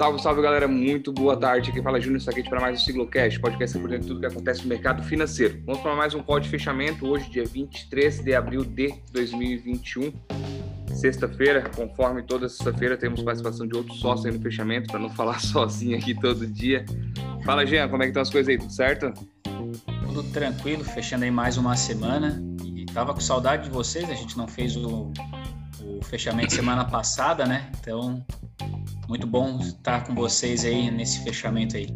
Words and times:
Salve, 0.00 0.18
salve 0.18 0.40
galera, 0.40 0.66
muito 0.66 1.12
boa 1.12 1.36
tarde. 1.36 1.68
Aqui 1.68 1.82
fala 1.82 2.00
Júnior 2.00 2.22
Saquete 2.22 2.48
para 2.48 2.58
mais 2.58 2.80
um 2.80 2.82
Siglocast, 2.82 3.38
podcast 3.38 3.78
por 3.78 3.90
dentro 3.90 4.04
de 4.04 4.08
tudo 4.08 4.20
que 4.20 4.26
acontece 4.26 4.62
no 4.62 4.68
mercado 4.70 5.02
financeiro. 5.02 5.62
Vamos 5.66 5.82
para 5.82 5.94
mais 5.94 6.14
um 6.14 6.22
de 6.40 6.48
fechamento, 6.48 7.06
hoje, 7.06 7.28
dia 7.28 7.44
23 7.44 8.20
de 8.20 8.34
abril 8.34 8.64
de 8.64 8.94
2021, 9.12 10.10
sexta-feira. 10.94 11.68
Conforme 11.76 12.22
toda 12.22 12.48
sexta-feira, 12.48 12.96
temos 12.96 13.22
participação 13.22 13.66
de 13.66 13.76
outros 13.76 14.00
sócios 14.00 14.24
aí 14.24 14.32
no 14.32 14.40
fechamento, 14.40 14.90
para 14.90 14.98
não 14.98 15.10
falar 15.10 15.38
sozinho 15.44 15.98
aqui 15.98 16.18
todo 16.18 16.46
dia. 16.46 16.86
Fala, 17.44 17.66
Jean, 17.66 17.86
como 17.90 18.02
é 18.02 18.06
que 18.06 18.10
estão 18.12 18.22
as 18.22 18.30
coisas 18.30 18.48
aí? 18.48 18.56
Tudo 18.56 18.72
certo? 18.72 19.12
Tudo 20.06 20.22
tranquilo, 20.32 20.82
fechando 20.82 21.24
aí 21.26 21.30
mais 21.30 21.58
uma 21.58 21.76
semana. 21.76 22.42
E 22.64 22.86
tava 22.86 23.12
com 23.12 23.20
saudade 23.20 23.64
de 23.64 23.70
vocês, 23.70 24.08
a 24.08 24.14
gente 24.14 24.38
não 24.38 24.48
fez 24.48 24.76
o, 24.76 25.12
o 25.84 26.02
fechamento 26.02 26.54
semana 26.54 26.86
passada, 26.86 27.44
né? 27.44 27.70
Então, 27.78 28.24
muito 29.10 29.26
bom 29.26 29.58
estar 29.58 30.06
com 30.06 30.14
vocês 30.14 30.64
aí 30.64 30.88
nesse 30.88 31.24
fechamento 31.24 31.76
aí. 31.76 31.88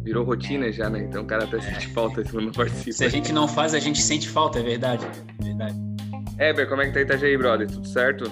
Virou 0.00 0.22
rotina 0.22 0.70
já, 0.70 0.90
né? 0.90 1.00
Então 1.04 1.22
o 1.22 1.26
cara 1.26 1.44
até 1.44 1.56
é. 1.56 1.60
sente 1.62 1.88
falta 1.88 2.22
quando 2.22 2.44
não 2.44 2.52
participa. 2.52 2.92
Se 2.92 3.04
a 3.06 3.08
gente 3.08 3.32
não 3.32 3.48
faz, 3.48 3.72
a 3.72 3.78
gente 3.78 4.02
sente 4.02 4.28
falta, 4.28 4.58
é 4.58 4.62
verdade. 4.62 5.06
É 5.40 5.44
verdade. 5.44 5.74
Eber, 6.38 6.68
como 6.68 6.82
é 6.82 6.86
que 6.86 6.92
tá 6.92 7.00
Itajaí, 7.00 7.38
brother? 7.38 7.70
Tudo 7.70 7.88
certo? 7.88 8.30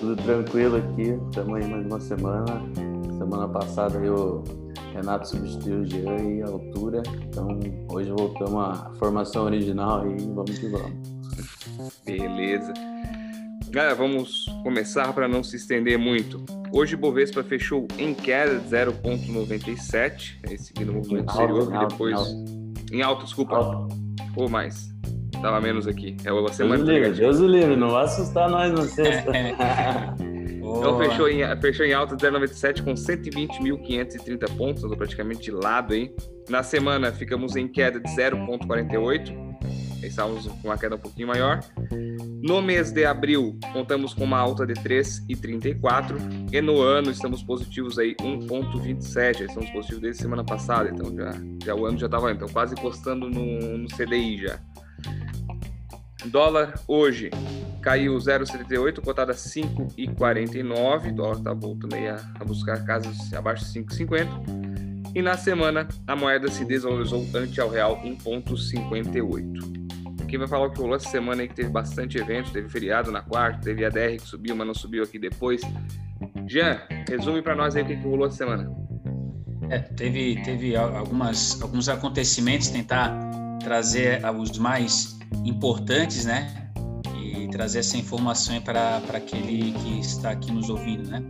Tudo 0.00 0.16
tranquilo 0.16 0.76
aqui. 0.76 1.16
Estamos 1.28 1.54
aí 1.54 1.70
mais 1.70 1.86
uma 1.86 2.00
semana. 2.00 2.62
Semana 3.16 3.48
passada 3.48 3.96
o 4.00 4.42
Renato 4.92 5.28
substituiu 5.28 5.82
o 5.82 5.86
Jean 5.86 6.16
e 6.16 6.42
a 6.42 6.48
altura. 6.48 7.02
Então 7.28 7.60
hoje 7.90 8.10
voltamos 8.10 8.56
à 8.56 8.90
formação 8.98 9.44
original 9.44 10.04
e 10.04 10.16
vamos 10.34 10.58
que 10.58 10.66
vamos. 10.66 10.92
Beleza. 12.04 12.72
Galera, 13.70 13.94
vamos 13.94 14.46
começar 14.62 15.12
para 15.12 15.28
não 15.28 15.44
se 15.44 15.56
estender 15.56 15.98
muito. 15.98 16.42
Hoje 16.72 16.94
o 16.94 16.98
Bovespa 16.98 17.42
fechou 17.42 17.86
em 17.98 18.14
queda 18.14 18.58
de 18.58 18.66
0,97, 18.66 20.58
seguindo 20.58 20.90
o 20.90 20.94
movimento 20.94 21.30
anterior, 21.30 21.70
que 21.70 21.86
depois. 21.86 22.14
Alto. 22.14 22.74
Em 22.90 23.02
alto, 23.02 23.24
desculpa. 23.24 23.56
Alto. 23.56 23.94
Ou 24.36 24.48
mais. 24.48 24.88
Tava 25.42 25.60
menos 25.60 25.86
aqui. 25.86 26.16
É 26.24 26.32
uma 26.32 26.50
semana. 26.50 26.82
Deus 26.82 26.98
livre, 26.98 27.20
Deus 27.20 27.38
livre, 27.38 27.76
não 27.76 27.90
vai 27.90 28.04
assustar 28.04 28.48
nós 28.48 28.72
na 28.72 28.82
sexta. 28.88 29.30
então 30.18 30.98
fechou 30.98 31.28
em, 31.28 31.60
fechou 31.60 31.84
em 31.84 31.92
alta 31.92 32.16
de 32.16 32.26
0,97 32.26 32.82
com 32.82 32.94
120.530 32.94 34.56
pontos, 34.56 34.82
andou 34.82 34.96
praticamente 34.96 35.42
de 35.42 35.50
lado 35.50 35.92
aí. 35.92 36.10
Na 36.48 36.62
semana 36.62 37.12
ficamos 37.12 37.54
em 37.54 37.68
queda 37.68 38.00
de 38.00 38.08
0,48 38.16 39.48
estávamos 40.06 40.46
com 40.46 40.68
uma 40.68 40.78
queda 40.78 40.96
um 40.96 40.98
pouquinho 40.98 41.28
maior. 41.28 41.60
No 42.40 42.62
mês 42.62 42.92
de 42.92 43.04
abril, 43.04 43.58
contamos 43.72 44.14
com 44.14 44.22
uma 44.22 44.38
alta 44.38 44.64
de 44.64 44.74
3,34 44.74 46.52
e 46.52 46.60
no 46.60 46.80
ano 46.80 47.10
estamos 47.10 47.42
positivos 47.42 47.98
aí 47.98 48.14
1,27. 48.14 49.40
Estamos 49.40 49.70
positivos 49.70 50.02
desde 50.02 50.22
semana 50.22 50.44
passada, 50.44 50.88
então 50.88 51.14
já, 51.14 51.32
já 51.64 51.74
o 51.74 51.84
ano 51.84 51.98
já 51.98 52.06
estava 52.06 52.30
então 52.30 52.48
quase 52.48 52.74
encostando 52.74 53.28
no, 53.28 53.78
no 53.78 53.88
CDI 53.88 54.38
já. 54.38 54.60
Dólar 56.26 56.80
hoje 56.86 57.30
caiu 57.82 58.14
0,78, 58.16 59.00
cotada 59.00 59.32
5,49. 59.32 61.10
O 61.10 61.14
dólar 61.14 61.38
está 61.38 61.52
voltando 61.52 61.94
aí 61.94 62.08
a, 62.08 62.16
a 62.38 62.44
buscar 62.44 62.84
casas 62.84 63.32
abaixo 63.32 63.64
de 63.64 63.80
5,50. 63.80 65.12
E 65.14 65.22
na 65.22 65.36
semana, 65.36 65.88
a 66.06 66.14
moeda 66.14 66.48
se 66.48 66.64
desvalorizou 66.64 67.26
ante 67.34 67.60
ao 67.60 67.68
real 67.68 68.00
1,58. 68.04 69.87
Quem 70.28 70.38
vai 70.38 70.46
falar 70.46 70.66
o 70.66 70.70
que 70.70 70.78
rolou 70.78 70.94
essa 70.94 71.08
semana 71.08 71.40
aí, 71.40 71.48
que 71.48 71.54
teve 71.54 71.70
bastante 71.70 72.18
evento, 72.18 72.52
teve 72.52 72.68
feriado 72.68 73.10
na 73.10 73.22
quarta, 73.22 73.60
teve 73.62 73.84
a 73.84 73.88
DR 73.88 74.16
que 74.18 74.26
subiu, 74.26 74.54
mas 74.54 74.66
não 74.66 74.74
subiu 74.74 75.02
aqui 75.02 75.18
depois. 75.18 75.62
Jean, 76.46 76.82
resume 77.08 77.40
para 77.40 77.56
nós 77.56 77.74
aí 77.74 77.82
o 77.82 77.86
que, 77.86 77.96
que 77.96 78.02
rolou 78.02 78.26
essa 78.26 78.36
semana. 78.36 78.70
É, 79.70 79.78
teve, 79.78 80.42
teve 80.42 80.76
algumas, 80.76 81.60
alguns 81.62 81.88
acontecimentos, 81.88 82.68
tentar 82.68 83.10
trazer 83.64 84.20
os 84.38 84.58
mais 84.58 85.18
importantes, 85.44 86.26
né? 86.26 86.70
E 87.16 87.48
trazer 87.48 87.78
essa 87.78 87.96
informação 87.96 88.60
para 88.60 88.98
aquele 89.14 89.72
que 89.72 90.00
está 90.00 90.30
aqui 90.30 90.52
nos 90.52 90.68
ouvindo, 90.68 91.08
né? 91.08 91.22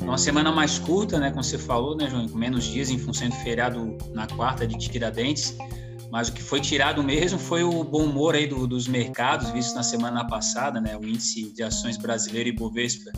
Uma 0.00 0.16
semana 0.16 0.52
mais 0.52 0.78
curta, 0.78 1.18
né? 1.18 1.30
Como 1.30 1.42
você 1.42 1.58
falou, 1.58 1.96
né, 1.96 2.08
João? 2.08 2.28
Com 2.28 2.38
menos 2.38 2.64
dias 2.64 2.88
em 2.88 2.98
função 2.98 3.28
do 3.28 3.34
feriado 3.36 3.98
na 4.14 4.28
quarta 4.28 4.64
de 4.66 4.78
Tiradentes 4.78 5.56
mas 6.10 6.28
o 6.28 6.32
que 6.32 6.42
foi 6.42 6.60
tirado 6.60 7.02
mesmo 7.02 7.38
foi 7.38 7.62
o 7.62 7.84
bom 7.84 8.04
humor 8.04 8.34
aí 8.34 8.46
do, 8.46 8.66
dos 8.66 8.88
mercados, 8.88 9.50
visto 9.50 9.74
na 9.74 9.82
semana 9.82 10.26
passada, 10.26 10.80
né? 10.80 10.96
O 10.96 11.04
índice 11.04 11.52
de 11.52 11.62
ações 11.62 11.96
brasileiro 11.96 12.48
e 12.48 12.52
Bovespa 12.52 13.10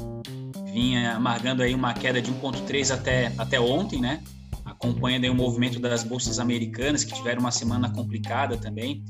vinha 0.73 1.13
amargando 1.13 1.63
aí 1.63 1.75
uma 1.75 1.93
queda 1.95 2.21
de 2.21 2.33
1,3 2.33 2.93
até, 2.93 3.33
até 3.39 3.61
ontem, 3.61 4.01
né? 4.01 4.23
Acompanhando 4.65 5.25
aí 5.25 5.31
o 5.31 5.35
movimento 5.35 5.79
das 5.79 6.03
bolsas 6.03 6.39
americanas, 6.39 7.05
que 7.05 7.13
tiveram 7.13 7.41
uma 7.41 7.51
semana 7.51 7.91
complicada 7.91 8.57
também, 8.57 9.05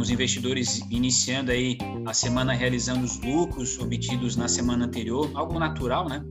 os 0.00 0.10
investidores 0.10 0.80
iniciando 0.90 1.50
aí 1.50 1.78
a 2.04 2.12
semana 2.12 2.52
realizando 2.52 3.04
os 3.04 3.20
lucros 3.20 3.78
obtidos 3.78 4.36
na 4.36 4.48
semana 4.48 4.86
anterior, 4.86 5.30
algo 5.34 5.58
natural, 5.58 6.08
né? 6.08 6.24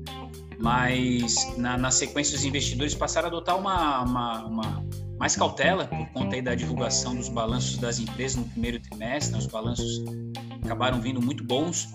Mas 0.62 1.58
na, 1.58 1.78
na 1.78 1.92
sequência 1.92 2.36
os 2.36 2.46
investidores 2.46 2.94
passaram 2.94 3.28
a 3.28 3.30
adotar 3.30 3.58
uma, 3.58 4.02
uma, 4.02 4.46
uma 4.46 4.86
mais 5.20 5.36
cautela 5.36 5.86
por 5.86 6.08
conta 6.10 6.36
aí 6.36 6.42
da 6.42 6.56
divulgação 6.56 7.16
dos 7.16 7.30
balanços 7.30 7.78
das 7.78 8.00
empresas 8.00 8.38
no 8.38 8.44
primeiro 8.46 8.80
trimestre. 8.80 9.34
Né? 9.34 9.40
Os 9.40 9.48
balanços 9.48 10.04
acabaram 10.64 11.02
vindo 11.02 11.22
muito 11.22 11.44
bons, 11.44 11.90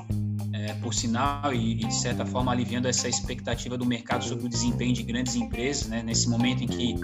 é, 0.52 0.74
por 0.74 0.92
sinal, 0.92 1.52
e, 1.52 1.72
e, 1.72 1.74
de 1.76 1.94
certa 1.94 2.26
forma 2.26 2.50
aliviando 2.52 2.88
essa 2.88 3.08
expectativa 3.08 3.76
do 3.78 3.86
mercado 3.86 4.24
sobre 4.24 4.46
o 4.46 4.48
desempenho 4.48 4.92
de 4.92 5.02
grandes 5.02 5.36
empresas, 5.36 5.88
né? 5.88 6.02
nesse 6.02 6.28
momento 6.28 6.62
em 6.62 6.66
que 6.66 6.94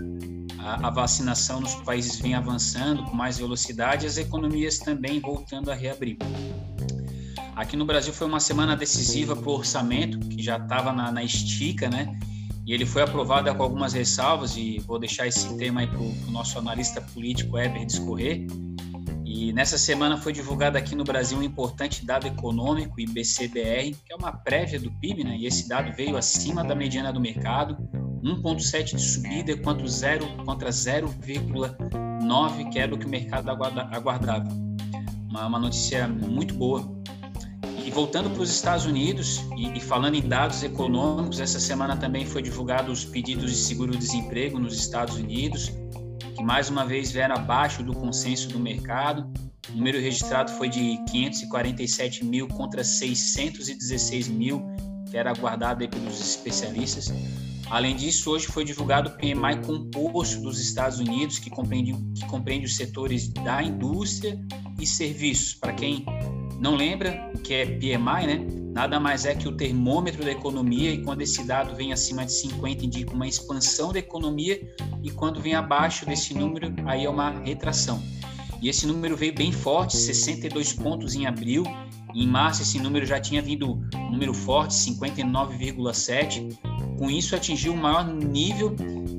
a, 0.59 0.89
a 0.89 0.91
vacinação 0.91 1.61
nos 1.61 1.75
países 1.77 2.19
vem 2.21 2.35
avançando 2.35 3.05
com 3.05 3.17
mais 3.17 3.39
velocidade, 3.39 4.07
as 4.07 4.17
economias 4.17 4.79
também 4.79 5.21
voltando 5.21 5.71
a 5.71 5.75
reabrir. 5.75 6.17
Aqui 7.55 7.77
no 7.77 7.85
Brasil 7.85 8.13
foi 8.13 8.27
uma 8.27 8.41
semana 8.41 8.77
decisiva 8.77 9.37
para 9.37 9.49
o 9.49 9.55
orçamento, 9.55 10.19
que 10.19 10.43
já 10.43 10.57
estava 10.57 10.93
na, 10.93 11.13
na 11.13 11.23
estica, 11.23 11.89
né? 11.89 12.19
e 12.65 12.73
ele 12.73 12.87
foi 12.87 13.03
aprovado 13.03 13.53
com 13.55 13.63
algumas 13.63 13.93
ressalvas 13.93 14.57
e 14.57 14.79
vou 14.87 14.99
deixar 14.99 15.27
esse 15.27 15.57
tema 15.57 15.81
aí 15.81 15.87
para 15.87 15.99
o 15.99 16.31
nosso 16.31 16.59
analista 16.59 17.01
político 17.01 17.59
Eber 17.59 17.85
discorrer. 17.85 18.47
E 19.25 19.53
nessa 19.53 19.77
semana 19.77 20.17
foi 20.17 20.33
divulgado 20.33 20.79
aqui 20.79 20.95
no 20.95 21.03
Brasil 21.03 21.39
um 21.39 21.43
importante 21.43 22.07
dado 22.07 22.27
econômico, 22.27 23.01
IBCBR, 23.01 23.97
que 24.05 24.13
é 24.13 24.17
uma 24.17 24.33
prévia 24.33 24.79
do 24.79 24.93
PIB, 24.93 25.25
né? 25.25 25.37
E 25.39 25.47
esse 25.47 25.69
dado 25.69 25.93
veio 25.97 26.17
acima 26.17 26.63
da 26.63 26.75
mediana 26.75 27.13
do 27.13 27.21
mercado, 27.21 27.77
1,7 28.23 28.95
de 28.95 29.03
subida 29.03 29.57
quanto 29.57 29.89
0 29.89 30.25
contra 30.45 30.69
0,9, 30.69 32.71
que 32.71 32.79
era 32.79 32.95
o 32.95 32.99
que 32.99 33.07
o 33.07 33.09
mercado 33.09 33.51
aguardava. 33.51 34.49
Uma, 35.29 35.47
uma 35.47 35.59
notícia 35.59 36.07
muito 36.07 36.55
boa 36.55 37.03
voltando 37.93 38.31
para 38.31 38.43
os 38.43 38.51
Estados 38.51 38.87
Unidos 38.87 39.43
e, 39.57 39.77
e, 39.77 39.81
falando 39.81 40.15
em 40.15 40.23
dados 40.23 40.63
econômicos, 40.63 41.41
essa 41.41 41.61
semana 41.61 41.97
também 41.97 42.25
foi 42.25 42.43
divulgado 42.43 42.91
os 42.91 43.05
pedidos 43.05 43.51
de 43.51 43.57
seguro-desemprego 43.57 44.59
nos 44.59 44.75
Estados 44.75 45.17
Unidos, 45.17 45.71
que 46.35 46.43
mais 46.43 46.71
uma 46.71 46.85
vez 46.87 47.13
vieram 47.13 47.37
abaixo 47.37 47.83
do 47.83 47.93
consenso 47.95 48.49
do 48.49 48.59
mercado. 48.59 49.31
O 49.71 49.77
número 49.77 50.01
registrado 50.01 50.51
foi 50.53 50.69
de 50.69 50.99
547 51.11 52.25
mil 52.25 52.49
contra 52.49 52.83
616 52.83 54.29
mil, 54.29 54.63
que 55.11 55.17
era 55.17 55.31
aguardado 55.31 55.87
pelos 55.89 56.21
especialistas. 56.21 57.13
Além 57.71 57.95
disso, 57.95 58.31
hoje 58.31 58.47
foi 58.47 58.65
divulgado 58.65 59.11
o 59.11 59.13
PMI 59.13 59.65
composto 59.65 60.41
dos 60.43 60.61
Estados 60.61 60.99
Unidos, 60.99 61.39
que 61.39 61.49
compreende, 61.49 61.95
que 62.15 62.27
compreende 62.27 62.67
os 62.67 62.77
setores 62.77 63.29
da 63.29 63.63
indústria 63.63 64.39
e 64.79 64.87
serviços. 64.87 65.55
Para 65.55 65.73
quem 65.73 66.05
não 66.63 66.77
lembra 66.77 67.33
que 67.43 67.53
é 67.53 67.67
PMI, 67.67 68.27
né? 68.27 68.47
Nada 68.73 69.01
mais 69.01 69.25
é 69.25 69.35
que 69.35 69.49
o 69.49 69.53
termômetro 69.53 70.25
da 70.25 70.31
economia 70.31 70.93
e 70.93 71.03
quando 71.03 71.21
esse 71.21 71.45
dado 71.45 71.75
vem 71.75 71.93
acima 71.93 72.25
de 72.25 72.33
50 72.33 72.87
indica 72.87 73.13
uma 73.13 73.27
expansão 73.27 73.93
da 73.93 73.99
economia 73.99 74.61
e 75.03 75.11
quando 75.11 75.41
vem 75.41 75.55
abaixo 75.55 76.07
desse 76.07 76.33
número 76.33 76.73
aí 76.87 77.05
é 77.05 77.11
uma 77.11 77.31
retração. 77.31 78.01
E 78.63 78.69
esse 78.69 78.87
número 78.87 79.17
veio 79.17 79.35
bem 79.35 79.51
forte, 79.51 79.97
62 79.97 80.73
pontos 80.75 81.17
em 81.17 81.27
abril. 81.27 81.65
Em 82.15 82.29
março 82.29 82.63
esse 82.63 82.79
número 82.79 83.05
já 83.05 83.19
tinha 83.19 83.43
vindo 83.43 83.83
um 83.97 84.13
número 84.13 84.33
forte, 84.33 84.73
59,7. 84.73 86.57
Com 86.97 87.11
isso 87.11 87.35
atingiu 87.35 87.73
o 87.73 87.77
maior 87.77 88.07
nível 88.07 88.77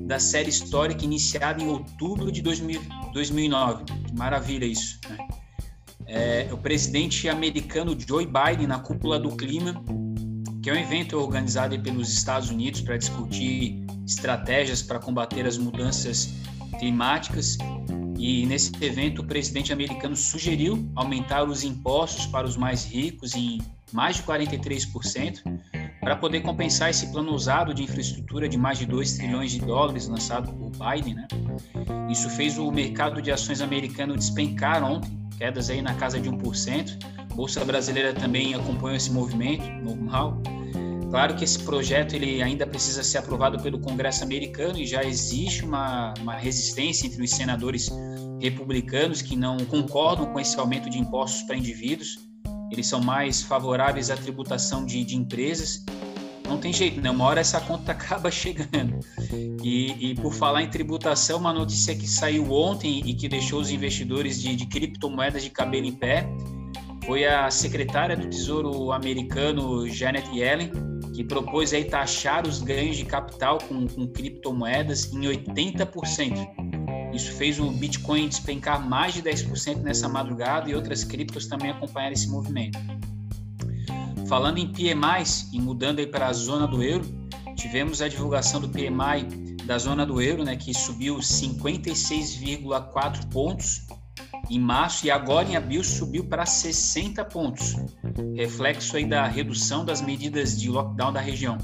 da 0.08 0.18
série 0.18 0.50
histórica 0.50 1.04
iniciada 1.04 1.62
em 1.62 1.68
outubro 1.68 2.32
de 2.32 2.42
2000, 2.42 2.82
2009. 3.12 3.84
Que 3.84 4.16
maravilha 4.16 4.66
isso, 4.66 4.98
né? 5.10 5.18
É, 6.14 6.48
o 6.52 6.58
presidente 6.58 7.28
americano 7.28 7.98
Joe 8.00 8.26
Biden 8.26 8.68
na 8.68 8.78
cúpula 8.78 9.20
do 9.20 9.36
clima, 9.36 9.84
que 10.62 10.70
é 10.70 10.74
um 10.74 10.78
evento 10.78 11.18
organizado 11.18 11.78
pelos 11.80 12.14
Estados 12.14 12.52
Unidos 12.52 12.82
para 12.82 12.98
discutir 12.98 13.84
estratégias 14.06 14.84
para 14.84 15.00
combater 15.00 15.46
as 15.46 15.58
mudanças 15.58 16.32
climáticas. 16.80 17.58
E 18.18 18.46
nesse 18.46 18.72
evento, 18.80 19.24
o 19.24 19.26
presidente 19.26 19.74
americano 19.74 20.16
sugeriu 20.16 20.88
aumentar 20.96 21.44
os 21.44 21.64
impostos 21.64 22.28
para 22.28 22.46
os 22.46 22.56
mais 22.56 22.86
ricos 22.86 23.34
em 23.36 23.60
mais 23.92 24.18
de 24.18 24.24
43%, 24.24 25.42
para 26.00 26.16
poder 26.16 26.42
compensar 26.42 26.90
esse 26.90 27.12
plano 27.12 27.32
usado 27.34 27.74
de 27.74 27.84
infraestrutura 27.84 28.48
de 28.48 28.58
mais 28.58 28.78
de 28.78 28.86
2 28.86 29.14
trilhões 29.18 29.52
de 29.52 29.60
dólares 29.60 30.08
lançado 30.08 30.52
por 30.54 30.72
Biden. 30.72 31.16
Né? 31.16 31.28
Isso 32.10 32.30
fez 32.30 32.58
o 32.58 32.72
mercado 32.72 33.22
de 33.22 33.32
ações 33.32 33.62
americano 33.62 34.16
despencar 34.16 34.84
ontem, 34.84 35.23
quedas 35.38 35.70
aí 35.70 35.82
na 35.82 35.94
casa 35.96 36.20
de 36.20 36.30
1%. 36.30 36.98
Bolsa 37.36 37.64
brasileira 37.66 38.14
também 38.14 38.54
acompanhou 38.54 38.96
esse 38.96 39.12
movimento, 39.12 39.64
normal. 39.84 40.42
Claro 41.10 41.36
que 41.36 41.44
esse 41.44 41.60
projeto 41.60 42.16
ele 42.16 42.42
ainda 42.42 42.66
precisa 42.66 43.04
ser 43.04 43.20
aprovado 43.20 43.62
pelo 43.62 43.80
Congresso 43.80 44.24
americano 44.24 44.80
e 44.80 44.88
já 44.88 45.04
existe 45.04 45.64
uma, 45.64 46.14
uma 46.20 46.34
resistência 46.34 47.06
entre 47.06 47.24
os 47.24 47.30
senadores 47.30 47.92
republicanos 48.42 49.22
que 49.22 49.36
não 49.36 49.58
concordam 49.58 50.26
com 50.34 50.40
esse 50.40 50.60
aumento 50.60 50.90
de 50.90 50.98
impostos 50.98 51.44
para 51.44 51.56
indivíduos. 51.56 52.18
Eles 52.72 52.88
são 52.88 53.00
mais 53.00 53.44
favoráveis 53.44 54.10
à 54.10 54.18
tributação 54.18 54.86
de, 54.86 55.04
de 55.04 55.16
empresas. 55.16 55.86
Não 56.54 56.60
tem 56.60 56.72
jeito, 56.72 57.02
né? 57.02 57.10
Uma 57.10 57.26
hora 57.26 57.42
essa 57.42 57.60
conta 57.60 57.92
acaba 57.94 58.30
chegando. 58.30 59.00
E, 59.64 60.12
e, 60.12 60.16
por 60.16 60.32
falar 60.32 60.62
em 60.62 60.70
tributação, 60.70 61.40
uma 61.40 61.52
notícia 61.52 61.96
que 61.96 62.08
saiu 62.08 62.52
ontem 62.52 63.02
e 63.04 63.16
que 63.16 63.28
deixou 63.28 63.60
os 63.60 63.72
investidores 63.72 64.40
de, 64.40 64.56
de 64.56 64.68
criptomoedas 64.68 65.44
de 65.44 65.50
cabelo 65.50 65.88
em 65.88 65.94
pé 65.94 66.28
foi 67.06 67.26
a 67.26 67.50
secretária 67.52 68.16
do 68.16 68.30
Tesouro 68.30 68.92
americano 68.92 69.90
Janet 69.90 70.30
Yellen, 70.32 70.72
que 71.14 71.24
propôs 71.24 71.74
aí 71.74 71.84
taxar 71.84 72.48
os 72.48 72.62
ganhos 72.62 72.96
de 72.96 73.04
capital 73.04 73.58
com, 73.58 73.88
com 73.88 74.08
criptomoedas 74.08 75.12
em 75.12 75.22
80%. 75.22 77.14
Isso 77.14 77.32
fez 77.34 77.60
o 77.60 77.70
Bitcoin 77.72 78.30
despencar 78.30 78.88
mais 78.88 79.16
de 79.16 79.22
10% 79.22 79.82
nessa 79.82 80.08
madrugada 80.08 80.70
e 80.70 80.76
outras 80.76 81.04
criptos 81.04 81.48
também 81.48 81.72
acompanharam 81.72 82.14
esse 82.14 82.30
movimento. 82.30 82.80
Falando 84.28 84.58
em 84.58 84.68
PMIs 84.68 85.50
e 85.52 85.60
mudando 85.60 86.00
aí 86.00 86.08
para 86.08 86.28
a 86.28 86.34
zona 86.34 86.68
do 86.68 86.82
euro, 86.82 87.06
tivemos 87.56 88.02
a 88.02 88.08
divulgação 88.08 88.62
do 88.62 88.70
PMI 88.70 89.56
da 89.66 89.78
zona 89.78 90.06
do 90.06 90.22
euro, 90.22 90.44
né, 90.44 90.56
que 90.56 90.74
subiu 90.74 91.18
56,4 91.18 93.30
pontos 93.30 93.86
em 94.50 94.60
março 94.60 95.06
e 95.06 95.12
agora 95.12 95.48
em 95.48 95.56
abril 95.56 95.84
subiu 95.84 96.26
para 96.26 96.46
60 96.46 97.24
pontos, 97.26 97.76
reflexo 98.36 98.98
aí 98.98 99.06
da 99.06 99.26
redução 99.26 99.86
das 99.86 100.02
medidas 100.02 100.60
de 100.60 100.70
lockdown 100.70 101.14
da 101.14 101.22
região. 101.22 101.58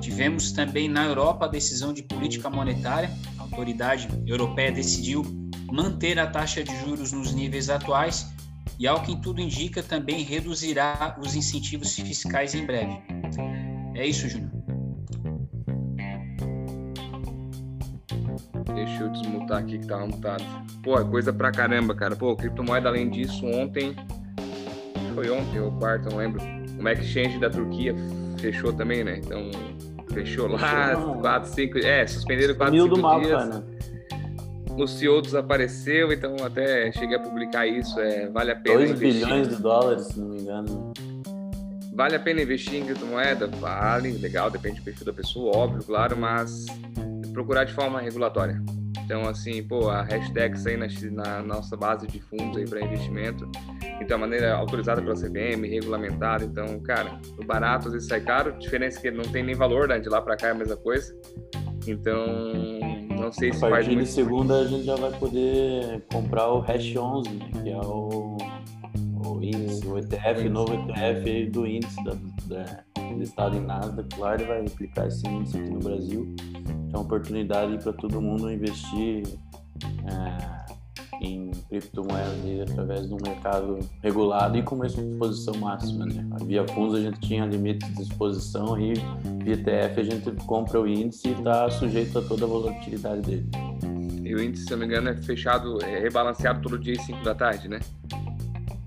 Tivemos 0.00 0.52
também 0.52 0.88
na 0.88 1.04
Europa 1.04 1.44
a 1.44 1.48
decisão 1.48 1.92
de 1.92 2.02
política 2.02 2.48
monetária, 2.48 3.10
a 3.38 3.42
autoridade 3.42 4.08
europeia 4.26 4.72
decidiu 4.72 5.22
manter 5.70 6.18
a 6.18 6.26
taxa 6.26 6.64
de 6.64 6.74
juros 6.80 7.12
nos 7.12 7.32
níveis 7.32 7.68
atuais 7.68 8.32
e, 8.78 8.86
ao 8.86 9.02
que 9.02 9.20
tudo 9.20 9.40
indica, 9.40 9.82
também 9.82 10.22
reduzirá 10.22 11.16
os 11.20 11.34
incentivos 11.34 11.94
fiscais 11.94 12.54
em 12.54 12.64
breve. 12.64 13.02
É 13.94 14.06
isso, 14.06 14.28
Júnior. 14.28 14.50
Deixa 18.74 19.02
eu 19.02 19.08
desmutar 19.10 19.58
aqui 19.58 19.78
que 19.78 19.86
tava 19.86 20.06
mutado. 20.06 20.44
Pô, 20.84 20.98
é 20.98 21.04
coisa 21.04 21.32
pra 21.32 21.50
caramba, 21.50 21.94
cara. 21.94 22.14
Pô, 22.14 22.36
criptomoeda, 22.36 22.88
além 22.88 23.10
disso, 23.10 23.44
ontem. 23.44 23.96
Foi 25.14 25.28
ontem 25.30 25.58
ou 25.58 25.72
quarta, 25.72 26.08
não 26.10 26.18
lembro. 26.18 26.40
O 26.78 26.88
exchange 26.88 27.40
da 27.40 27.50
Turquia 27.50 27.94
fechou 28.38 28.72
também, 28.72 29.02
né? 29.02 29.18
Então, 29.18 29.50
fechou 30.12 30.46
lá, 30.46 30.94
4, 31.20 31.50
5. 31.50 31.78
É, 31.78 32.06
suspenderam 32.06 32.54
4, 32.54 32.80
5 32.80 32.94
dias. 32.94 33.02
Mapa, 33.02 33.44
né? 33.46 33.62
O 34.78 34.86
CEO 34.86 35.20
desapareceu, 35.20 36.12
então 36.12 36.36
até 36.44 36.92
cheguei 36.92 37.16
a 37.16 37.20
publicar 37.20 37.66
isso. 37.66 37.98
É, 37.98 38.28
vale 38.28 38.52
a 38.52 38.56
pena 38.56 38.78
2 38.78 38.90
investir. 38.90 39.26
bilhões 39.26 39.48
de 39.48 39.56
dólares, 39.56 40.06
se 40.06 40.20
não 40.20 40.28
me 40.28 40.40
engano. 40.40 40.92
Vale 41.92 42.14
a 42.14 42.20
pena 42.20 42.40
investir 42.40 42.76
em 42.76 42.84
criptomoeda? 42.84 43.48
Vale, 43.48 44.12
legal, 44.12 44.50
depende 44.50 44.78
do 44.78 44.84
perfil 44.84 45.04
da 45.04 45.12
pessoa, 45.12 45.56
óbvio, 45.56 45.82
claro, 45.82 46.16
mas 46.16 46.66
procurar 47.32 47.64
de 47.64 47.72
forma 47.72 48.00
regulatória. 48.00 48.62
Então, 49.04 49.22
assim, 49.22 49.62
pô, 49.62 49.88
a 49.88 50.02
hashtag 50.02 50.56
aí 50.68 50.76
na, 50.76 50.86
na 51.10 51.42
nossa 51.42 51.76
base 51.76 52.06
de 52.06 52.20
fundos 52.20 52.56
aí 52.58 52.68
para 52.68 52.80
investimento, 52.80 53.50
então, 54.00 54.16
a 54.16 54.20
maneira 54.20 54.54
autorizada 54.54 55.02
pela 55.02 55.14
CVM, 55.14 55.66
regulamentada. 55.68 56.44
Então, 56.44 56.78
cara, 56.80 57.18
o 57.36 57.44
barato 57.44 57.88
às 57.88 57.94
vezes 57.94 58.08
sai 58.08 58.20
caro, 58.20 58.56
diferença 58.58 58.98
é 58.98 59.02
que 59.02 59.10
não 59.10 59.24
tem 59.24 59.42
nem 59.42 59.54
valor, 59.54 59.88
né? 59.88 59.98
De 59.98 60.08
lá 60.08 60.22
para 60.22 60.36
cá 60.36 60.48
é 60.48 60.50
a 60.52 60.54
mesma 60.54 60.76
coisa. 60.76 61.12
Então, 61.86 62.24
não 63.18 63.32
sei 63.32 63.52
se. 63.52 63.64
A 63.64 63.68
partir 63.68 63.90
muito... 63.90 64.06
de 64.06 64.12
segunda 64.12 64.60
a 64.60 64.66
gente 64.66 64.84
já 64.84 64.96
vai 64.96 65.10
poder 65.18 66.04
comprar 66.12 66.50
o 66.52 66.60
Hash 66.60 66.96
11, 66.96 67.30
né? 67.30 67.50
que 67.62 67.70
é 67.70 67.78
o, 67.78 68.36
o 69.26 69.42
índice, 69.42 69.86
o 69.86 69.98
ETF, 69.98 70.46
o 70.46 70.50
novo 70.50 70.74
ETF 70.74 71.50
do 71.50 71.66
índice 71.66 72.04
da, 72.04 72.14
da, 72.46 72.84
listado 73.16 73.56
em 73.56 73.60
Nasdaq, 73.60 74.08
claro, 74.14 74.40
ele 74.40 74.48
vai 74.48 74.60
aplicar 74.66 75.08
esse 75.08 75.26
índice 75.26 75.58
aqui 75.58 75.70
no 75.70 75.80
Brasil. 75.80 76.34
É 76.92 76.96
uma 76.96 77.00
oportunidade 77.00 77.82
para 77.82 77.92
todo 77.92 78.20
mundo 78.20 78.50
investir 78.50 79.22
é, 80.06 80.77
em 81.20 81.50
criptomoedas 81.68 82.70
através 82.70 83.08
de 83.08 83.14
um 83.14 83.18
mercado 83.22 83.78
regulado 84.02 84.56
e 84.58 84.62
com 84.62 84.74
uma 84.76 84.86
exposição 84.86 85.54
máxima. 85.56 86.06
Né? 86.06 86.24
Via 86.44 86.66
fundos 86.68 86.94
a 86.94 87.00
gente 87.00 87.20
tinha 87.20 87.44
limites 87.44 87.92
de 87.94 88.02
exposição 88.02 88.78
e 88.78 88.94
via 89.42 89.54
ETF 89.54 90.00
a 90.00 90.04
gente 90.04 90.30
compra 90.44 90.80
o 90.80 90.86
índice 90.86 91.28
e 91.28 91.32
está 91.32 91.68
sujeito 91.70 92.18
a 92.18 92.22
toda 92.22 92.44
a 92.44 92.48
volatilidade 92.48 93.22
dele. 93.22 93.50
E 94.28 94.34
o 94.34 94.42
índice, 94.42 94.64
se 94.64 94.70
não 94.72 94.78
me 94.78 94.84
engano, 94.84 95.08
é 95.08 95.16
fechado, 95.16 95.82
é 95.82 95.98
rebalanceado 96.00 96.60
todo 96.60 96.78
dia 96.78 96.94
às 96.94 97.02
5 97.02 97.24
da 97.24 97.34
tarde, 97.34 97.66
né? 97.66 97.80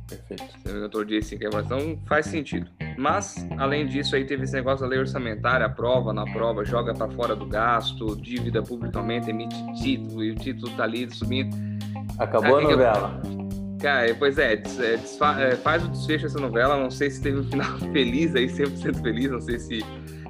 Perfeito. 0.07 0.44
Se 0.44 0.57
não 0.66 0.72
me 0.74 0.78
engano, 0.78 0.89
todo 0.89 1.06
dia 1.06 1.18
às 1.18 1.25
5 1.25 1.44
Então 1.44 2.00
faz 2.06 2.28
sentido. 2.28 2.69
Mas, 2.95 3.48
além 3.57 3.88
disso, 3.88 4.16
aí 4.16 4.24
teve 4.24 4.44
esse 4.44 4.54
negócio 4.54 4.81
da 4.81 4.88
lei 4.88 5.00
orçamentária, 5.00 5.66
aprova, 5.66 6.13
na 6.13 6.25
prova, 6.25 6.63
joga 6.63 6.94
para 6.94 7.10
fora 7.10 7.36
do 7.36 7.48
gasto, 7.48 8.16
dívida 8.16 8.62
publicamente, 8.62 9.31
emite 9.31 9.56
título, 9.81 10.24
e 10.24 10.31
o 10.31 10.36
título 10.36 10.72
tá 10.78 10.83
ali 10.83 11.10
subindo. 11.10 11.56
Acabou 12.21 12.59
a 12.59 12.62
novela. 12.62 13.21
Cara, 13.81 14.13
pois 14.13 14.38
é, 14.38 14.53
é, 14.53 15.44
é, 15.44 15.56
faz 15.56 15.83
o 15.83 15.88
desfecho 15.88 16.25
dessa 16.25 16.39
novela, 16.39 16.77
não 16.77 16.91
sei 16.91 17.09
se 17.09 17.19
teve 17.19 17.39
um 17.39 17.44
final 17.44 17.79
feliz 17.91 18.35
aí, 18.35 18.45
100% 18.45 19.01
feliz, 19.01 19.31
não 19.31 19.41
sei 19.41 19.57
se, 19.57 19.79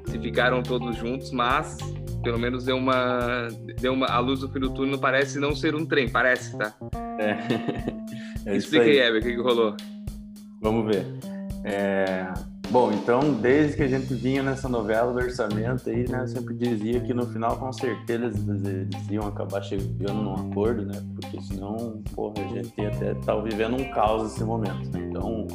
se 0.05 0.19
ficaram 0.19 0.63
todos 0.63 0.95
juntos, 0.95 1.31
mas 1.31 1.77
pelo 2.23 2.39
menos 2.39 2.63
deu 2.63 2.77
uma, 2.77 3.49
deu 3.81 3.91
uma. 3.93 4.05
A 4.05 4.19
luz 4.19 4.39
do 4.39 4.47
fim 4.47 4.59
do 4.59 4.69
túnel 4.69 4.99
parece 4.99 5.37
não 5.37 5.53
ser 5.53 5.75
um 5.75 5.85
trem, 5.85 6.07
parece, 6.07 6.57
tá? 6.57 6.73
É. 7.19 7.37
é 8.49 8.55
Explica 8.55 8.85
aí, 8.85 8.99
Heber, 8.99 9.19
o 9.19 9.23
que, 9.23 9.35
que 9.35 9.41
rolou? 9.41 9.75
Vamos 10.61 10.95
ver. 10.95 11.05
É, 11.65 12.31
Bom, 12.71 12.89
então, 12.93 13.33
desde 13.33 13.75
que 13.75 13.83
a 13.83 13.87
gente 13.87 14.13
vinha 14.13 14.41
nessa 14.41 14.69
novela 14.69 15.11
do 15.11 15.19
orçamento 15.19 15.89
aí, 15.89 16.07
né, 16.07 16.21
eu 16.21 16.27
sempre 16.29 16.53
dizia 16.53 17.01
que 17.01 17.13
no 17.13 17.27
final, 17.27 17.57
com 17.57 17.73
certeza, 17.73 18.27
eles, 18.27 19.09
iam 19.09 19.27
acabar 19.27 19.61
chegando 19.61 20.23
num 20.23 20.35
acordo, 20.35 20.85
né, 20.85 21.03
porque 21.13 21.41
senão, 21.41 22.01
porra, 22.15 22.35
a 22.37 22.47
gente 22.47 22.71
ia 22.79 22.87
até 22.87 23.11
estar 23.11 23.35
tá 23.35 23.41
vivendo 23.41 23.75
um 23.75 23.91
caos 23.91 24.23
nesse 24.23 24.43
momento. 24.45 24.89
Né? 24.89 25.05
Então, 25.09 25.47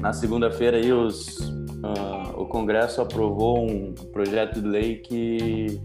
na 0.00 0.12
segunda-feira 0.12 0.76
aí, 0.76 0.92
os, 0.92 1.38
uh, 1.38 2.36
o 2.36 2.44
Congresso 2.44 3.00
aprovou 3.00 3.64
um 3.66 3.94
projeto 4.12 4.60
de 4.60 4.68
lei 4.68 4.96
que 4.96 5.80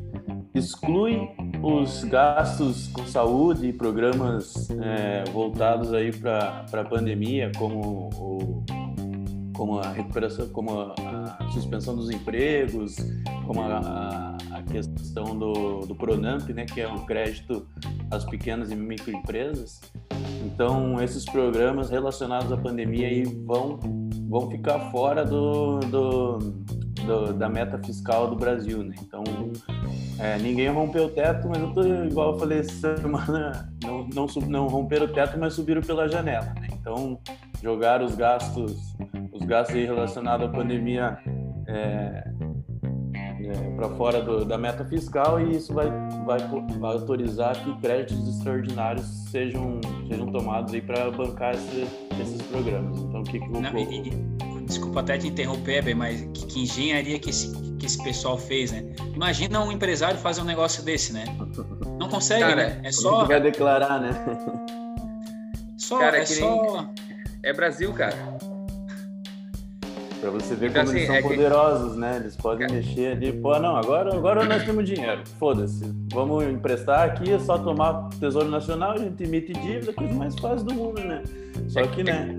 exclui 0.53 1.29
os 1.63 2.03
gastos 2.03 2.87
com 2.87 3.05
saúde 3.05 3.67
e 3.67 3.71
programas 3.71 4.69
é, 4.71 5.23
voltados 5.31 5.93
aí 5.93 6.11
para 6.11 6.65
a 6.73 6.83
pandemia, 6.83 7.49
como 7.57 8.09
o 8.13 8.84
como 9.55 9.79
a 9.79 9.89
recuperação, 9.89 10.47
como 10.49 10.79
a, 10.79 10.93
a 11.39 11.47
suspensão 11.49 11.95
dos 11.95 12.09
empregos, 12.09 12.95
como 13.45 13.61
a, 13.61 14.37
a 14.51 14.63
questão 14.63 15.37
do, 15.37 15.81
do 15.81 15.95
Pronamp, 15.95 16.49
né, 16.49 16.65
que 16.65 16.81
é 16.81 16.87
o 16.87 17.05
crédito 17.05 17.65
às 18.11 18.25
pequenas 18.25 18.71
e 18.71 18.75
microempresas. 18.75 19.81
Então, 20.45 21.01
esses 21.01 21.25
programas 21.25 21.89
relacionados 21.89 22.51
à 22.51 22.57
pandemia 22.57 23.07
aí 23.07 23.23
vão, 23.23 23.79
vão 24.29 24.49
ficar 24.49 24.79
fora 24.91 25.25
do, 25.25 25.79
do, 25.79 26.37
do 26.37 27.33
da 27.33 27.49
meta 27.49 27.79
fiscal 27.83 28.29
do 28.29 28.35
Brasil. 28.35 28.83
Né? 28.83 28.95
Então, 29.01 29.23
é, 30.19 30.37
ninguém 30.37 30.69
rompeu 30.69 31.05
o 31.05 31.09
teto, 31.09 31.49
mas 31.49 31.59
eu 31.59 31.73
tô, 31.73 31.83
igual 32.05 32.33
eu 32.33 32.39
falei 32.39 32.59
essa 32.59 32.95
semana, 32.97 33.73
não, 33.83 34.07
não, 34.13 34.27
não 34.47 34.67
romperam 34.67 35.05
o 35.05 35.09
teto, 35.09 35.37
mas 35.37 35.53
subiram 35.53 35.81
pela 35.81 36.07
janela. 36.07 36.53
Né? 36.59 36.67
Então, 36.73 37.19
jogar 37.61 38.01
os 38.03 38.15
gastos, 38.15 38.93
os 38.99 39.04
gastos 39.45 39.75
relacionados 39.75 40.47
à 40.47 40.49
pandemia 40.49 41.17
é, 41.67 42.23
é, 43.13 43.75
para 43.75 43.89
fora 43.89 44.21
do, 44.21 44.45
da 44.45 44.57
meta 44.57 44.83
fiscal 44.85 45.39
e 45.39 45.57
isso 45.57 45.73
vai, 45.73 45.87
vai, 46.25 46.39
vai, 46.79 46.93
autorizar 46.93 47.55
que 47.63 47.75
créditos 47.79 48.27
extraordinários 48.27 49.05
sejam, 49.29 49.79
sejam 50.07 50.31
tomados 50.31 50.73
aí 50.73 50.81
para 50.81 51.11
bancar 51.11 51.53
esse, 51.53 51.87
esses 52.21 52.41
programas. 52.43 52.97
Então, 52.99 53.21
o 53.21 53.23
que, 53.23 53.39
que 53.39 53.47
Não, 53.47 53.77
e, 53.77 54.45
Desculpa 54.65 55.01
até 55.01 55.17
te 55.17 55.27
interromper, 55.27 55.95
mas 55.95 56.21
que, 56.33 56.45
que 56.47 56.63
engenharia 56.63 57.19
que 57.19 57.29
esse, 57.29 57.51
que 57.77 57.85
esse 57.85 58.03
pessoal 58.03 58.35
fez, 58.35 58.71
né? 58.71 58.83
Imagina 59.13 59.63
um 59.63 59.71
empresário 59.71 60.17
fazer 60.17 60.41
um 60.41 60.45
negócio 60.45 60.83
desse, 60.83 61.13
né? 61.13 61.25
Não 61.99 62.09
consegue, 62.09 62.41
Cara, 62.41 62.55
né? 62.55 62.81
É 62.83 62.91
só. 62.91 63.25
vai 63.25 63.39
declarar, 63.39 64.01
né? 64.01 64.09
Só, 65.77 65.99
Cara, 65.99 66.17
é, 66.17 66.21
é 66.21 66.25
só. 66.25 66.89
É 67.43 67.53
Brasil, 67.53 67.93
cara. 67.93 68.34
Para 70.25 70.31
você 70.31 70.55
ver 70.55 70.69
então, 70.71 70.83
como 70.83 70.97
assim, 70.97 70.97
eles 70.97 71.07
são 71.07 71.15
é 71.15 71.21
poderosos, 71.21 71.93
que... 71.93 71.99
né? 71.99 72.17
Eles 72.17 72.35
podem 72.35 72.65
é. 72.65 72.71
mexer 72.71 73.11
ali, 73.11 73.31
pô, 73.31 73.59
não, 73.59 73.77
agora, 73.77 74.11
agora 74.11 74.43
nós 74.43 74.63
temos 74.63 74.83
dinheiro, 74.83 75.21
foda-se, 75.37 75.85
vamos 76.11 76.43
emprestar 76.45 77.07
aqui, 77.07 77.31
é 77.31 77.37
só 77.37 77.59
tomar 77.59 78.09
Tesouro 78.19 78.49
Nacional, 78.49 78.93
a 78.93 78.97
gente 78.97 79.23
emite 79.23 79.53
dívida, 79.53 79.93
coisa 79.93 80.13
mais 80.15 80.35
fácil 80.39 80.65
do 80.65 80.73
mundo, 80.73 80.99
né? 80.99 81.21
Só 81.67 81.81
é 81.81 81.87
que, 81.87 82.03
né? 82.03 82.35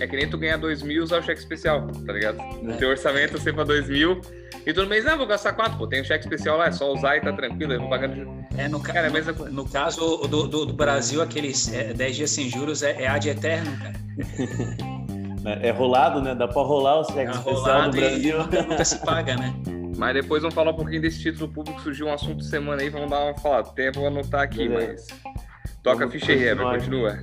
É 0.00 0.06
que 0.08 0.16
nem 0.16 0.28
tu 0.28 0.36
ganhar 0.36 0.56
dois 0.56 0.82
mil 0.82 1.04
usar 1.04 1.20
o 1.20 1.22
cheque 1.22 1.38
especial, 1.38 1.86
tá 2.04 2.12
ligado? 2.12 2.38
No 2.60 2.72
é. 2.72 2.76
teu 2.76 2.88
orçamento 2.88 3.38
você 3.38 3.52
pra 3.52 3.62
dois 3.62 3.88
mil 3.88 4.20
e 4.66 4.72
todo 4.72 4.88
mês, 4.88 5.04
não, 5.04 5.16
vou 5.16 5.26
gastar 5.26 5.52
quatro, 5.52 5.78
pô, 5.78 5.86
tem 5.86 6.00
um 6.00 6.04
cheque 6.04 6.24
especial 6.24 6.58
lá, 6.58 6.66
é 6.66 6.72
só 6.72 6.92
usar 6.92 7.18
e 7.18 7.20
tá 7.20 7.32
tranquilo, 7.32 7.72
eu 7.72 7.80
vou 7.82 7.88
pagando. 7.88 8.44
É, 8.58 8.66
no, 8.66 8.80
cara, 8.80 9.06
no, 9.06 9.12
mesma... 9.12 9.32
no 9.32 9.68
caso 9.68 10.26
do, 10.26 10.48
do, 10.48 10.66
do 10.66 10.72
Brasil, 10.72 11.22
aqueles 11.22 11.72
é, 11.72 11.94
10 11.94 12.16
dias 12.16 12.30
sem 12.32 12.50
juros 12.50 12.82
é, 12.82 13.00
é 13.00 13.06
ad 13.06 13.28
eterno, 13.28 13.70
cara. 13.78 13.94
É, 15.44 15.68
é 15.68 15.70
rolado, 15.70 16.20
né? 16.20 16.34
Dá 16.34 16.46
pra 16.46 16.62
rolar 16.62 17.00
o 17.00 17.04
cheque 17.04 17.30
é 17.30 17.30
especial 17.30 17.90
do 17.90 17.96
Brasil. 17.96 18.38
Nunca 18.38 18.84
se 18.84 18.98
paga, 18.98 19.36
né? 19.36 19.54
Mas 19.96 20.14
depois 20.14 20.42
vamos 20.42 20.54
falar 20.54 20.70
um 20.70 20.76
pouquinho 20.76 21.02
desse 21.02 21.20
título 21.20 21.52
público, 21.52 21.80
surgiu 21.80 22.06
um 22.06 22.12
assunto 22.12 22.42
semana 22.42 22.80
aí, 22.80 22.88
vamos 22.88 23.10
dar 23.10 23.24
uma 23.24 23.34
falada. 23.34 23.68
Até 23.68 23.92
vou 23.92 24.06
anotar 24.06 24.42
aqui, 24.42 24.68
Beleza. 24.68 25.06
mas. 25.24 25.76
Toca 25.82 26.06
a 26.06 26.10
ficha 26.10 26.32
aí, 26.32 26.56
continua. 26.56 27.18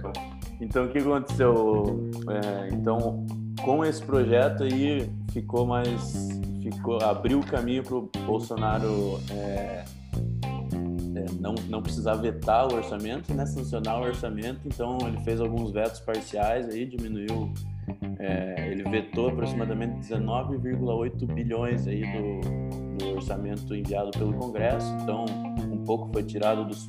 Então 0.62 0.86
o 0.86 0.90
que 0.90 1.00
aconteceu? 1.00 2.10
É, 2.30 2.74
então, 2.74 3.26
com 3.64 3.84
esse 3.84 4.04
projeto 4.04 4.64
aí 4.64 5.10
ficou 5.32 5.66
mais. 5.66 6.30
Ficou, 6.62 7.02
abriu 7.02 7.40
o 7.40 7.46
caminho 7.46 7.84
para 7.84 7.96
o 7.96 8.10
Bolsonaro 8.26 9.20
é, 9.32 9.86
é, 11.16 11.26
não, 11.40 11.56
não 11.68 11.82
precisar 11.82 12.16
vetar 12.16 12.68
o 12.68 12.76
orçamento, 12.76 13.34
né? 13.34 13.46
Sancionar 13.46 14.00
o 14.00 14.04
orçamento, 14.04 14.62
então 14.66 14.98
ele 15.08 15.20
fez 15.22 15.40
alguns 15.40 15.72
vetos 15.72 16.00
parciais 16.02 16.70
aí, 16.70 16.86
diminuiu 16.86 17.52
é, 18.20 18.70
ele 18.72 18.84
vetou 18.90 19.30
aproximadamente 19.30 20.00
19,8 20.00 21.34
bilhões 21.34 21.88
aí 21.88 22.02
do, 22.02 22.98
do, 22.98 23.16
orçamento 23.16 23.76
enviado 23.76 24.12
pelo 24.12 24.34
Congresso. 24.34 24.94
Então, 25.02 25.26
um 25.72 25.84
pouco 25.84 26.10
foi 26.12 26.24
tirado 26.24 26.66
dos, 26.66 26.86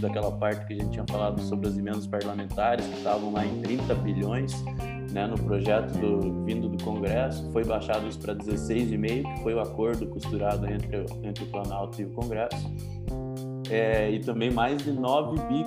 daquela 0.00 0.32
parte 0.32 0.66
que 0.66 0.74
a 0.74 0.76
gente 0.76 0.90
tinha 0.90 1.04
falado 1.08 1.40
sobre 1.42 1.68
as 1.68 1.76
emendas 1.76 2.06
parlamentares, 2.06 2.86
que 2.86 2.96
estavam 2.96 3.32
lá 3.32 3.44
em 3.44 3.60
30 3.62 3.94
bilhões 3.96 4.64
né, 5.12 5.26
no 5.26 5.36
projeto 5.36 5.92
do, 5.98 6.44
vindo 6.44 6.68
do 6.68 6.82
Congresso. 6.82 7.50
Foi 7.52 7.64
baixado 7.64 8.06
isso 8.08 8.18
para 8.18 8.34
16,5, 8.34 9.34
que 9.34 9.42
foi 9.42 9.54
o 9.54 9.60
acordo 9.60 10.06
costurado 10.06 10.66
entre, 10.66 11.04
entre 11.22 11.44
o 11.44 11.46
Planalto 11.48 12.00
e 12.00 12.04
o 12.04 12.10
Congresso 12.10 12.70
é, 13.70 14.10
e 14.10 14.20
também 14.20 14.50
mais 14.50 14.82
de 14.82 14.92
9 14.92 15.38
bi 15.48 15.64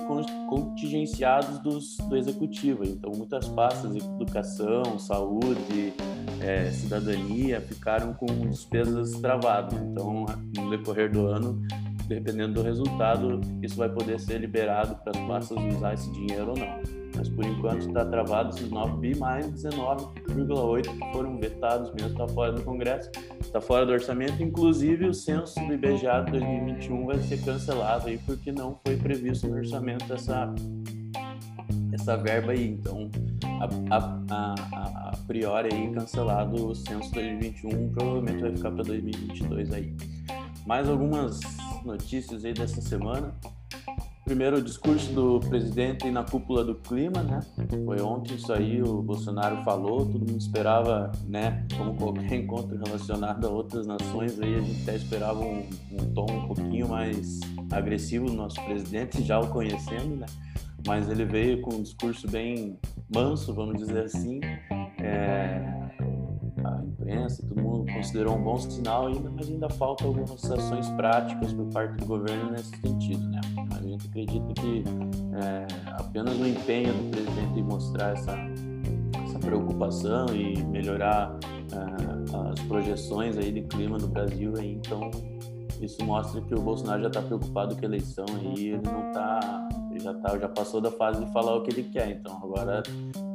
contingenciados 0.48 1.58
dos, 1.58 1.96
do 1.96 2.16
executivo. 2.16 2.84
Então, 2.84 3.12
muitas 3.14 3.48
pastas 3.48 3.94
educação, 3.94 4.98
saúde, 4.98 5.92
é, 6.40 6.70
cidadania 6.70 7.60
ficaram 7.60 8.12
com 8.14 8.26
despesas 8.26 9.12
travadas. 9.20 9.80
Então, 9.80 10.26
no 10.56 10.70
decorrer 10.70 11.10
do 11.10 11.26
ano, 11.26 11.60
dependendo 12.06 12.54
do 12.54 12.62
resultado, 12.62 13.40
isso 13.62 13.76
vai 13.76 13.88
poder 13.88 14.18
ser 14.18 14.38
liberado 14.38 14.96
para 14.96 15.18
as 15.18 15.26
pastas 15.26 15.58
usar 15.74 15.94
esse 15.94 16.10
dinheiro 16.12 16.50
ou 16.50 16.56
não 16.56 17.00
mas 17.20 17.28
por 17.28 17.44
enquanto 17.44 17.86
está 17.86 18.04
travado 18.04 18.56
esses 18.56 18.70
9 18.70 18.96
bi 18.98 19.18
mais 19.18 19.46
19,8 19.46 20.82
que 20.82 21.12
foram 21.12 21.38
vetados 21.38 21.92
mesmo, 21.92 22.10
está 22.10 22.26
fora 22.28 22.52
do 22.52 22.62
Congresso, 22.62 23.10
está 23.50 23.60
fora 23.60 23.84
do 23.84 23.90
orçamento, 23.90 24.40
inclusive 24.40 25.06
o 25.06 25.12
censo 25.12 25.58
do 25.66 25.74
IBGA 25.74 26.22
de 26.24 26.30
2021 26.30 27.04
vai 27.04 27.18
ser 27.18 27.42
cancelado 27.42 28.06
aí 28.06 28.16
porque 28.18 28.52
não 28.52 28.78
foi 28.86 28.96
previsto 28.96 29.48
no 29.48 29.56
orçamento 29.56 30.12
essa, 30.12 30.54
essa 31.92 32.16
verba 32.16 32.52
aí, 32.52 32.68
então 32.68 33.10
a, 33.90 33.96
a, 33.96 34.24
a, 34.30 35.10
a 35.10 35.16
priori 35.26 35.68
aí 35.74 35.92
cancelado 35.92 36.68
o 36.68 36.74
censo 36.76 37.10
2021, 37.12 37.90
provavelmente 37.90 38.40
vai 38.40 38.56
ficar 38.56 38.70
para 38.70 38.84
2022 38.84 39.72
aí. 39.72 39.96
Mais 40.64 40.88
algumas 40.88 41.40
notícias 41.84 42.44
aí 42.44 42.54
dessa 42.54 42.80
semana. 42.80 43.34
Primeiro, 44.30 44.62
discurso 44.62 45.12
do 45.12 45.40
presidente 45.40 46.08
na 46.08 46.22
cúpula 46.22 46.62
do 46.62 46.76
clima, 46.76 47.20
né? 47.20 47.40
Foi 47.84 48.00
ontem, 48.00 48.36
isso 48.36 48.52
aí 48.52 48.80
o 48.80 49.02
Bolsonaro 49.02 49.64
falou, 49.64 50.06
todo 50.06 50.20
mundo 50.20 50.38
esperava, 50.38 51.10
né? 51.26 51.66
Como 51.76 51.96
qualquer 51.96 52.32
encontro 52.38 52.78
relacionado 52.78 53.44
a 53.44 53.50
outras 53.50 53.88
nações, 53.88 54.40
aí 54.40 54.54
a 54.54 54.60
gente 54.60 54.82
até 54.82 54.94
esperava 54.94 55.40
um, 55.40 55.68
um 55.90 56.14
tom 56.14 56.26
um 56.30 56.46
pouquinho 56.46 56.88
mais 56.88 57.40
agressivo 57.72 58.26
do 58.26 58.34
nosso 58.34 58.64
presidente, 58.64 59.20
já 59.20 59.40
o 59.40 59.48
conhecendo, 59.48 60.14
né? 60.14 60.26
Mas 60.86 61.10
ele 61.10 61.24
veio 61.24 61.60
com 61.60 61.74
um 61.74 61.82
discurso 61.82 62.30
bem 62.30 62.78
manso, 63.12 63.52
vamos 63.52 63.78
dizer 63.78 64.04
assim. 64.04 64.38
É, 65.00 65.90
a 66.64 66.84
imprensa, 66.84 67.44
todo 67.48 67.60
mundo 67.60 67.92
considerou 67.92 68.36
um 68.36 68.42
bom 68.44 68.58
sinal 68.58 69.08
ainda, 69.08 69.28
mas 69.28 69.48
ainda 69.48 69.68
falta 69.70 70.04
algumas 70.04 70.48
ações 70.48 70.88
práticas 70.90 71.52
por 71.52 71.66
parte 71.66 71.96
do 71.96 72.06
governo 72.06 72.52
nesse 72.52 72.76
sentido, 72.76 73.28
né? 73.28 73.40
Gente 74.00 74.08
acredita 74.08 74.54
que 74.54 74.84
é, 75.34 75.66
apenas 75.92 76.38
o 76.38 76.46
empenho 76.46 76.92
do 76.92 77.10
presidente 77.10 77.58
em 77.58 77.62
mostrar 77.62 78.12
essa, 78.12 78.36
essa 79.24 79.38
preocupação 79.38 80.26
e 80.34 80.62
melhorar 80.64 81.36
é, 81.72 82.50
as 82.50 82.60
projeções 82.60 83.36
aí 83.36 83.52
de 83.52 83.62
clima 83.62 83.98
do 83.98 84.08
Brasil, 84.08 84.54
aí, 84.58 84.74
então 84.74 85.10
isso 85.80 86.04
mostra 86.04 86.40
que 86.40 86.54
o 86.54 86.60
Bolsonaro 86.60 87.02
já 87.02 87.08
está 87.08 87.22
preocupado 87.22 87.74
com 87.76 87.82
a 87.82 87.84
eleição 87.84 88.24
aí, 88.28 88.68
ele 88.68 88.82
não 88.84 89.08
está, 89.08 89.68
já 90.02 90.14
tá, 90.14 90.38
já 90.38 90.48
passou 90.48 90.80
da 90.80 90.90
fase 90.90 91.24
de 91.24 91.32
falar 91.32 91.56
o 91.56 91.62
que 91.62 91.70
ele 91.70 91.84
quer, 91.84 92.10
então 92.10 92.36
agora 92.42 92.82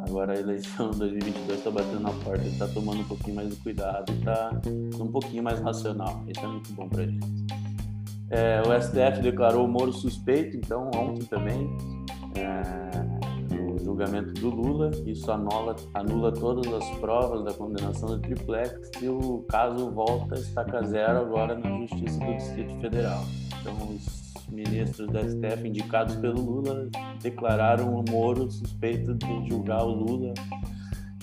Agora 0.07 0.33
a 0.33 0.39
eleição 0.39 0.91
2022 0.91 1.57
está 1.57 1.71
batendo 1.71 2.01
na 2.01 2.11
porta, 2.11 2.41
ele 2.41 2.51
está 2.51 2.67
tomando 2.67 3.01
um 3.01 3.05
pouquinho 3.05 3.35
mais 3.35 3.49
de 3.49 3.55
cuidado 3.55 4.13
está 4.13 4.51
um 4.99 5.07
pouquinho 5.07 5.43
mais 5.43 5.59
racional. 5.59 6.23
Isso 6.27 6.45
é 6.45 6.47
muito 6.47 6.71
bom 6.73 6.87
para 6.87 7.05
gente. 7.05 7.64
É, 8.29 8.61
o 8.61 8.81
STF 8.81 9.21
declarou 9.21 9.65
o 9.65 9.67
Moro 9.67 9.93
suspeito, 9.93 10.57
então, 10.57 10.89
ontem 10.95 11.25
também, 11.25 11.69
é, 12.35 13.25
julgamento 13.83 14.33
do 14.33 14.49
Lula. 14.49 14.91
Isso 15.05 15.31
anula, 15.31 15.75
anula 15.93 16.31
todas 16.31 16.71
as 16.73 16.89
provas 16.99 17.43
da 17.43 17.53
condenação 17.53 18.09
do 18.09 18.19
triplex 18.19 18.91
e 19.01 19.07
o 19.07 19.45
caso 19.47 19.91
volta 19.91 20.35
a 20.35 20.39
estaca 20.39 20.83
zero 20.83 21.19
agora 21.19 21.57
na 21.57 21.79
Justiça 21.79 22.19
do 22.19 22.33
Distrito 22.35 22.81
Federal. 22.81 23.23
Então, 23.61 23.73
os 23.89 24.47
ministros 24.49 25.07
da 25.09 25.21
STF 25.21 25.67
indicados 25.67 26.15
pelo 26.15 26.41
Lula 26.41 26.89
declararam 27.21 27.95
o 27.95 28.03
Moro 28.09 28.49
suspeito 28.51 29.13
de 29.13 29.49
julgar 29.49 29.83
o 29.83 29.91
Lula. 29.91 30.33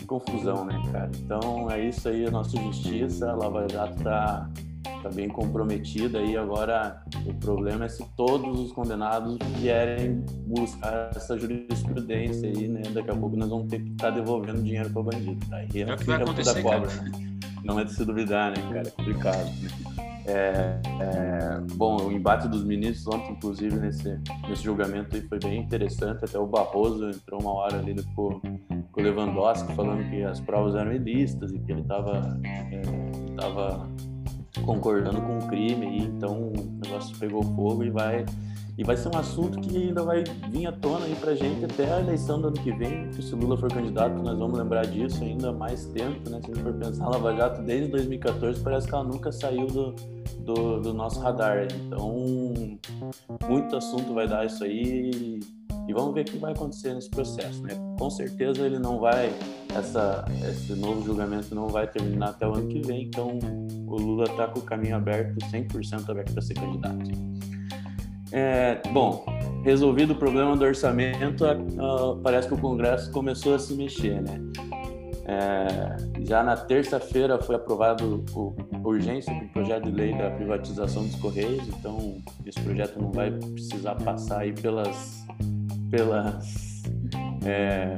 Confusão, 0.06 0.66
né, 0.66 0.78
cara? 0.92 1.10
Então 1.24 1.70
é 1.70 1.88
isso 1.88 2.06
aí, 2.06 2.26
a 2.26 2.30
nossa 2.30 2.54
justiça, 2.60 3.30
a 3.30 3.34
Lava 3.34 3.66
Jato 3.66 4.02
está 5.02 5.08
tá 5.08 5.14
bem 5.14 5.28
comprometida 5.28 6.22
e 6.22 6.36
agora 6.36 7.02
o 7.26 7.34
problema 7.34 7.86
é 7.86 7.88
se 7.88 8.04
todos 8.16 8.60
os 8.60 8.72
condenados 8.72 9.36
vierem 9.58 10.24
buscar 10.46 11.10
essa 11.14 11.36
jurisprudência 11.36 12.48
aí, 12.48 12.68
né? 12.68 12.82
Daqui 12.92 13.10
a 13.10 13.16
pouco 13.16 13.36
nós 13.36 13.48
vamos 13.48 13.68
ter 13.68 13.82
que 13.82 13.90
estar 13.90 14.10
tá 14.10 14.14
devolvendo 14.14 14.62
dinheiro 14.62 14.88
para 14.90 15.00
o 15.00 15.04
bandido. 15.04 15.46
Aí 15.52 15.68
é, 15.74 15.80
é 15.80 15.94
o 15.94 15.96
que 15.96 16.04
vai 16.04 16.22
acontecer, 16.22 16.62
cobra, 16.62 16.88
né? 16.88 17.10
Não 17.64 17.78
é 17.78 17.84
de 17.84 17.92
se 17.92 18.04
duvidar, 18.04 18.50
né, 18.50 18.62
cara? 18.72 18.88
É 18.88 18.90
complicado. 18.90 19.44
Né? 19.44 20.12
É, 20.24 20.80
é, 21.00 21.60
bom, 21.74 21.96
o 21.96 22.12
embate 22.12 22.46
dos 22.46 22.64
ministros 22.64 23.06
ontem, 23.08 23.32
inclusive, 23.32 23.74
nesse, 23.76 24.20
nesse 24.48 24.62
julgamento 24.62 25.16
aí 25.16 25.22
foi 25.22 25.38
bem 25.40 25.60
interessante. 25.60 26.24
Até 26.24 26.38
o 26.38 26.46
Barroso 26.46 27.08
entrou 27.08 27.40
uma 27.40 27.52
hora 27.54 27.78
ali 27.78 28.00
com, 28.14 28.40
com 28.40 29.00
o 29.00 29.02
Lewandowski 29.02 29.74
falando 29.74 30.08
que 30.10 30.22
as 30.22 30.40
provas 30.40 30.76
eram 30.76 30.92
ilícitas 30.92 31.52
e 31.52 31.58
que 31.58 31.72
ele 31.72 31.80
estava 31.80 32.38
é, 32.44 32.82
tava 33.36 33.88
concordando 34.62 35.20
com 35.20 35.38
o 35.38 35.48
crime. 35.48 35.98
E, 35.98 36.02
então 36.04 36.52
o 36.52 36.80
negócio 36.82 37.16
pegou 37.18 37.42
fogo 37.42 37.84
e 37.84 37.90
vai 37.90 38.24
e 38.76 38.82
vai 38.84 38.96
ser 38.96 39.14
um 39.14 39.18
assunto 39.18 39.60
que 39.60 39.76
ainda 39.76 40.02
vai 40.02 40.24
vir 40.50 40.66
à 40.66 40.72
tona 40.72 41.04
aí 41.04 41.14
pra 41.14 41.34
gente 41.34 41.64
até 41.64 41.92
a 41.92 42.00
eleição 42.00 42.40
do 42.40 42.48
ano 42.48 42.56
que 42.56 42.72
vem, 42.72 43.10
que 43.10 43.22
se 43.22 43.34
o 43.34 43.36
Lula 43.36 43.56
for 43.56 43.70
candidato, 43.70 44.22
nós 44.22 44.38
vamos 44.38 44.58
lembrar 44.58 44.86
disso 44.86 45.22
ainda 45.22 45.52
mais 45.52 45.84
tempo, 45.86 46.30
né? 46.30 46.40
Se 46.42 46.50
a 46.50 46.54
gente 46.54 46.62
for 46.62 46.72
pensar, 46.72 47.04
a 47.04 47.10
Lava 47.10 47.36
Jato 47.36 47.62
desde 47.62 47.90
2014 47.90 48.62
parece 48.62 48.88
que 48.88 48.94
ela 48.94 49.04
nunca 49.04 49.30
saiu 49.30 49.66
do, 49.66 49.94
do, 50.38 50.80
do 50.80 50.94
nosso 50.94 51.20
radar. 51.20 51.68
Então, 51.70 52.78
muito 53.46 53.76
assunto 53.76 54.14
vai 54.14 54.26
dar 54.26 54.46
isso 54.46 54.64
aí 54.64 55.40
e 55.88 55.92
vamos 55.92 56.14
ver 56.14 56.22
o 56.22 56.24
que 56.24 56.38
vai 56.38 56.52
acontecer 56.52 56.94
nesse 56.94 57.10
processo, 57.10 57.62
né? 57.62 57.74
Com 57.98 58.10
certeza 58.10 58.64
ele 58.64 58.78
não 58.78 58.98
vai, 58.98 59.32
essa, 59.74 60.24
esse 60.48 60.74
novo 60.74 61.04
julgamento 61.04 61.54
não 61.54 61.68
vai 61.68 61.86
terminar 61.86 62.30
até 62.30 62.46
o 62.46 62.54
ano 62.54 62.68
que 62.68 62.80
vem, 62.80 63.04
então 63.04 63.38
o 63.86 63.96
Lula 63.96 64.24
está 64.24 64.46
com 64.46 64.60
o 64.60 64.62
caminho 64.62 64.96
aberto, 64.96 65.38
100% 65.50 66.08
aberto 66.08 66.32
para 66.32 66.42
ser 66.42 66.54
candidato. 66.54 67.10
É, 68.32 68.80
bom, 68.92 69.24
resolvido 69.62 70.12
o 70.12 70.16
problema 70.16 70.56
do 70.56 70.64
orçamento, 70.64 71.44
parece 72.22 72.48
que 72.48 72.54
o 72.54 72.58
Congresso 72.58 73.10
começou 73.10 73.54
a 73.54 73.58
se 73.58 73.74
mexer, 73.74 74.22
né? 74.22 74.40
É, 75.24 76.24
já 76.26 76.42
na 76.42 76.56
terça-feira 76.56 77.40
foi 77.40 77.54
aprovado 77.54 78.24
o 78.34 78.54
urgência 78.88 79.32
do 79.32 79.46
projeto 79.48 79.84
de 79.84 79.92
lei 79.92 80.16
da 80.16 80.30
privatização 80.30 81.04
dos 81.04 81.14
Correios, 81.16 81.66
então 81.68 82.16
esse 82.44 82.60
projeto 82.60 83.00
não 83.00 83.12
vai 83.12 83.30
precisar 83.30 83.94
passar 83.96 84.40
aí 84.40 84.52
pelas, 84.52 85.24
pelas, 85.92 86.82
é, 87.44 87.96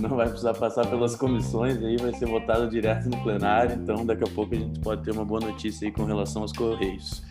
não 0.00 0.10
vai 0.10 0.28
precisar 0.28 0.54
passar 0.54 0.86
pelas 0.86 1.16
comissões, 1.16 1.82
aí 1.82 1.96
vai 1.96 2.14
ser 2.14 2.26
votado 2.26 2.70
direto 2.70 3.10
no 3.10 3.20
plenário, 3.24 3.74
então 3.74 4.06
daqui 4.06 4.22
a 4.22 4.28
pouco 4.28 4.54
a 4.54 4.58
gente 4.58 4.78
pode 4.78 5.02
ter 5.02 5.10
uma 5.10 5.24
boa 5.24 5.40
notícia 5.40 5.84
aí 5.84 5.92
com 5.92 6.04
relação 6.04 6.42
aos 6.42 6.52
Correios. 6.52 7.24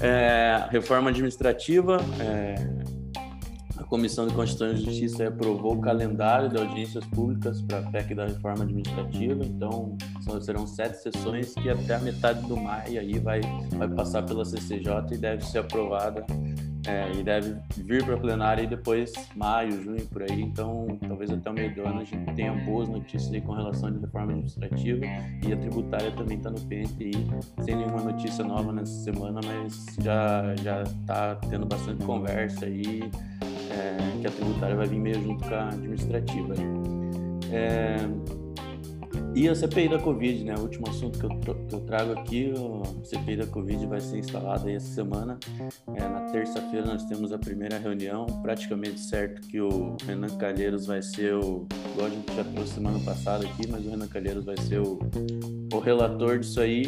É, 0.00 0.66
reforma 0.70 1.10
administrativa, 1.10 1.98
é, 2.18 2.54
a 3.76 3.84
Comissão 3.84 4.26
de 4.26 4.32
Constituição 4.32 4.74
e 4.74 4.82
Justiça 4.82 5.28
aprovou 5.28 5.74
o 5.74 5.80
calendário 5.82 6.48
de 6.48 6.56
audiências 6.56 7.04
públicas 7.04 7.60
para 7.60 7.80
a 7.80 7.82
PEC 7.90 8.14
da 8.14 8.24
reforma 8.24 8.64
administrativa, 8.64 9.44
então 9.44 9.98
serão 10.40 10.66
sete 10.66 10.96
sessões 11.02 11.52
que 11.52 11.68
até 11.68 11.96
a 11.96 11.98
metade 11.98 12.40
do 12.48 12.56
maio 12.56 12.98
aí 12.98 13.18
vai, 13.18 13.42
vai 13.76 13.88
passar 13.88 14.22
pela 14.22 14.46
CCJ 14.46 15.12
e 15.12 15.18
deve 15.18 15.44
ser 15.44 15.58
aprovada 15.58 16.24
é, 16.86 17.10
e 17.12 17.22
deve 17.22 17.56
vir 17.76 18.04
para 18.04 18.16
plenária 18.16 18.62
e 18.62 18.66
depois 18.66 19.12
maio, 19.34 19.82
junho, 19.82 20.06
por 20.06 20.22
aí. 20.22 20.40
Então, 20.40 20.86
talvez 21.06 21.30
até 21.30 21.50
o 21.50 21.52
meio 21.52 21.74
do 21.74 21.86
ano 21.86 22.00
a 22.00 22.04
gente 22.04 22.32
tenha 22.34 22.52
boas 22.52 22.88
notícias 22.88 23.32
aí 23.32 23.40
com 23.40 23.52
relação 23.52 23.88
à 23.88 23.92
reforma 23.92 24.32
administrativa 24.32 25.04
e 25.46 25.52
a 25.52 25.56
tributária 25.56 26.10
também 26.12 26.36
está 26.38 26.50
no 26.50 26.58
aí, 26.58 27.12
sem 27.64 27.76
nenhuma 27.76 28.02
notícia 28.02 28.44
nova 28.44 28.72
nessa 28.72 28.92
semana, 29.04 29.40
mas 29.44 29.86
já 30.00 30.54
já 30.62 30.82
está 30.82 31.34
tendo 31.36 31.66
bastante 31.66 32.04
conversa 32.04 32.66
aí 32.66 33.10
é, 33.70 34.20
que 34.20 34.26
a 34.26 34.30
tributária 34.30 34.76
vai 34.76 34.86
vir 34.86 35.00
meio 35.00 35.22
junto 35.22 35.46
com 35.46 35.54
a 35.54 35.68
administrativa. 35.68 36.54
É, 37.52 37.96
e 39.36 39.50
a 39.50 39.54
CPI 39.54 39.90
da 39.90 39.98
Covid, 39.98 40.44
né? 40.44 40.54
O 40.56 40.62
último 40.62 40.88
assunto 40.88 41.18
que 41.18 41.26
eu, 41.26 41.80
trago 41.80 42.12
aqui, 42.12 42.54
a 42.54 43.04
CPI 43.04 43.36
da 43.36 43.46
Covid 43.46 43.84
vai 43.84 44.00
ser 44.00 44.16
instalada 44.16 44.72
essa 44.72 44.86
semana. 44.94 45.38
É, 45.94 46.08
na 46.08 46.22
terça-feira 46.32 46.86
nós 46.86 47.04
temos 47.04 47.34
a 47.34 47.38
primeira 47.38 47.78
reunião, 47.78 48.24
praticamente 48.42 48.98
certo 48.98 49.46
que 49.46 49.60
o 49.60 49.94
Renan 50.06 50.34
Calheiros 50.38 50.86
vai 50.86 51.02
ser 51.02 51.34
o, 51.34 51.66
igual 51.92 52.06
a 52.06 52.10
gente 52.10 52.34
já 52.34 52.44
trouxe 52.44 52.72
semana 52.72 52.98
passada 53.00 53.44
aqui, 53.44 53.68
mas 53.68 53.84
o 53.84 53.90
Renan 53.90 54.08
Calheiros 54.08 54.46
vai 54.46 54.56
ser 54.56 54.80
o, 54.80 54.98
o 55.70 55.78
relator 55.80 56.38
disso 56.38 56.58
aí. 56.58 56.84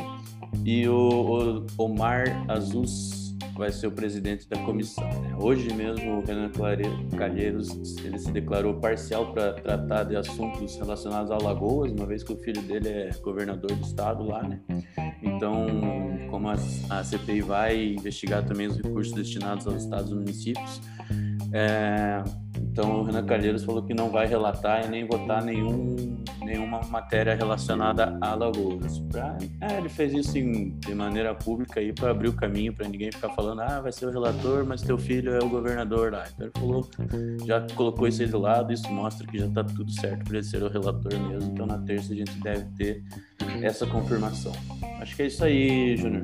E 0.64 0.88
o, 0.88 1.66
o 1.76 1.84
Omar 1.84 2.24
Azus 2.48 3.27
vai 3.58 3.72
ser 3.72 3.88
o 3.88 3.90
presidente 3.90 4.48
da 4.48 4.56
comissão. 4.62 5.04
Né? 5.20 5.36
Hoje 5.38 5.74
mesmo 5.74 6.18
o 6.18 6.24
Renan 6.24 6.50
Calheiros 7.16 7.98
ele 8.04 8.18
se 8.18 8.30
declarou 8.30 8.74
parcial 8.74 9.32
para 9.32 9.52
tratar 9.54 10.04
de 10.04 10.16
assuntos 10.16 10.76
relacionados 10.76 11.32
a 11.32 11.34
Alagoas, 11.34 11.90
uma 11.90 12.06
vez 12.06 12.22
que 12.22 12.32
o 12.32 12.36
filho 12.36 12.62
dele 12.62 12.88
é 12.88 13.10
governador 13.20 13.74
do 13.74 13.84
estado 13.84 14.22
lá, 14.24 14.42
né? 14.44 14.60
Então, 15.22 15.66
como 16.30 16.48
a, 16.48 16.54
a 16.90 17.02
CPI 17.02 17.40
vai 17.42 17.94
investigar 17.94 18.44
também 18.44 18.68
os 18.68 18.76
recursos 18.76 19.12
destinados 19.12 19.66
aos 19.66 19.82
estados 19.82 20.12
e 20.12 20.14
municípios, 20.14 20.80
é, 21.52 22.22
então 22.56 23.00
o 23.00 23.02
Renan 23.02 23.24
Calheiros 23.24 23.64
falou 23.64 23.82
que 23.82 23.92
não 23.92 24.10
vai 24.10 24.26
relatar 24.26 24.84
e 24.84 24.88
nem 24.88 25.04
votar 25.04 25.42
nenhum, 25.42 25.96
nenhuma 26.48 26.80
matéria 26.88 27.34
relacionada 27.34 28.18
a 28.20 28.30
Alagoas. 28.30 28.98
Pra, 29.00 29.36
é, 29.60 29.78
ele 29.78 29.88
fez 29.88 30.12
isso 30.12 30.38
em, 30.38 30.70
de 30.78 30.94
maneira 30.94 31.34
pública 31.34 31.80
aí 31.80 31.92
para 31.92 32.10
abrir 32.10 32.28
o 32.28 32.32
caminho 32.32 32.72
para 32.72 32.88
ninguém 32.88 33.12
ficar 33.12 33.28
falando, 33.30 33.60
ah, 33.60 33.80
vai 33.80 33.92
ser 33.92 34.06
o 34.06 34.10
relator, 34.10 34.64
mas 34.64 34.82
teu 34.82 34.96
filho 34.98 35.32
é 35.34 35.38
o 35.38 35.48
governador 35.48 36.12
lá. 36.12 36.24
Então 36.34 36.46
ele 36.46 36.52
falou, 36.58 36.90
já 37.44 37.66
colocou 37.74 38.08
isso 38.08 38.22
aí 38.22 38.28
do 38.28 38.38
lado, 38.38 38.72
isso 38.72 38.90
mostra 38.90 39.26
que 39.26 39.38
já 39.38 39.46
está 39.46 39.62
tudo 39.62 39.90
certo 39.92 40.24
para 40.24 40.38
ele 40.38 40.46
ser 40.46 40.62
o 40.62 40.68
relator 40.68 41.12
mesmo. 41.28 41.52
Então 41.52 41.66
na 41.66 41.78
terça 41.78 42.12
a 42.12 42.16
gente 42.16 42.40
deve 42.40 42.64
ter 42.76 43.04
essa 43.62 43.86
confirmação. 43.86 44.52
Acho 45.00 45.14
que 45.14 45.22
é 45.22 45.26
isso 45.26 45.44
aí, 45.44 45.96
Júnior. 45.96 46.22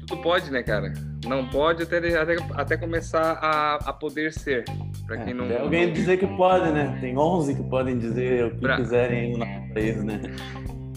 Tudo 0.00 0.22
pode, 0.22 0.50
né, 0.50 0.62
cara? 0.62 0.92
Não 1.26 1.48
pode 1.48 1.82
até, 1.82 1.98
até, 2.18 2.36
até 2.54 2.76
começar 2.76 3.32
a, 3.40 3.76
a 3.76 3.92
poder 3.92 4.32
ser. 4.32 4.64
Pra 5.10 5.22
é, 5.22 5.24
quem 5.24 5.34
não, 5.34 5.48
tem 5.48 5.58
alguém 5.58 5.86
não... 5.86 5.92
dizer 5.92 6.18
que 6.18 6.26
pode, 6.36 6.70
né? 6.70 6.96
Tem 7.00 7.18
11 7.18 7.56
que 7.56 7.62
podem 7.64 7.98
dizer 7.98 8.44
o 8.44 8.50
que 8.52 8.60
pra... 8.60 8.76
quiserem 8.76 9.32
no 9.32 9.38
nosso 9.38 9.74
país, 9.74 10.04
né? 10.04 10.20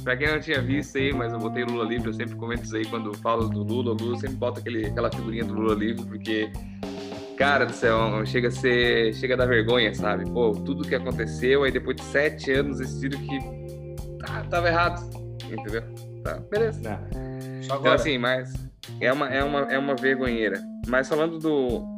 Pra 0.03 0.17
quem 0.17 0.27
não 0.27 0.39
tinha 0.39 0.61
visto 0.61 0.97
aí, 0.97 1.13
mas 1.13 1.31
eu 1.31 1.39
botei 1.39 1.63
Lula 1.63 1.85
livre, 1.85 2.09
eu 2.09 2.13
sempre 2.13 2.35
comento 2.35 2.63
isso 2.63 2.75
aí 2.75 2.85
quando 2.85 3.17
falo 3.19 3.47
do 3.47 3.63
Lula. 3.63 3.93
O 3.93 3.95
Lula 3.95 4.19
sempre 4.19 4.35
bota 4.35 4.59
aquele, 4.59 4.87
aquela 4.87 5.09
figurinha 5.09 5.45
do 5.45 5.53
Lula 5.53 5.73
livre, 5.73 6.05
porque, 6.05 6.51
cara 7.37 7.65
do 7.65 7.71
céu, 7.71 8.25
chega 8.25 8.49
a 8.49 8.51
ser. 8.51 9.13
chega 9.13 9.35
a 9.35 9.37
dar 9.37 9.45
vergonha, 9.45 9.95
sabe? 9.95 10.29
Pô, 10.29 10.51
tudo 10.51 10.85
que 10.85 10.93
aconteceu, 10.93 11.63
aí 11.63 11.71
depois 11.71 11.95
de 11.95 12.03
sete 12.03 12.51
anos 12.51 12.79
decidiram 12.79 13.17
que 13.21 13.39
ah, 14.29 14.43
tava 14.49 14.67
errado. 14.67 15.09
Entendeu? 15.49 15.83
Tá, 16.21 16.37
beleza. 16.51 16.81
É. 17.15 17.61
Então, 17.63 17.93
assim, 17.93 18.17
mas 18.17 18.53
é 18.99 19.13
uma, 19.13 19.29
é 19.29 19.41
uma, 19.41 19.59
é 19.71 19.79
uma 19.79 19.95
vergonheira. 19.95 20.61
Mas 20.85 21.07
falando 21.07 21.39
do, 21.39 21.95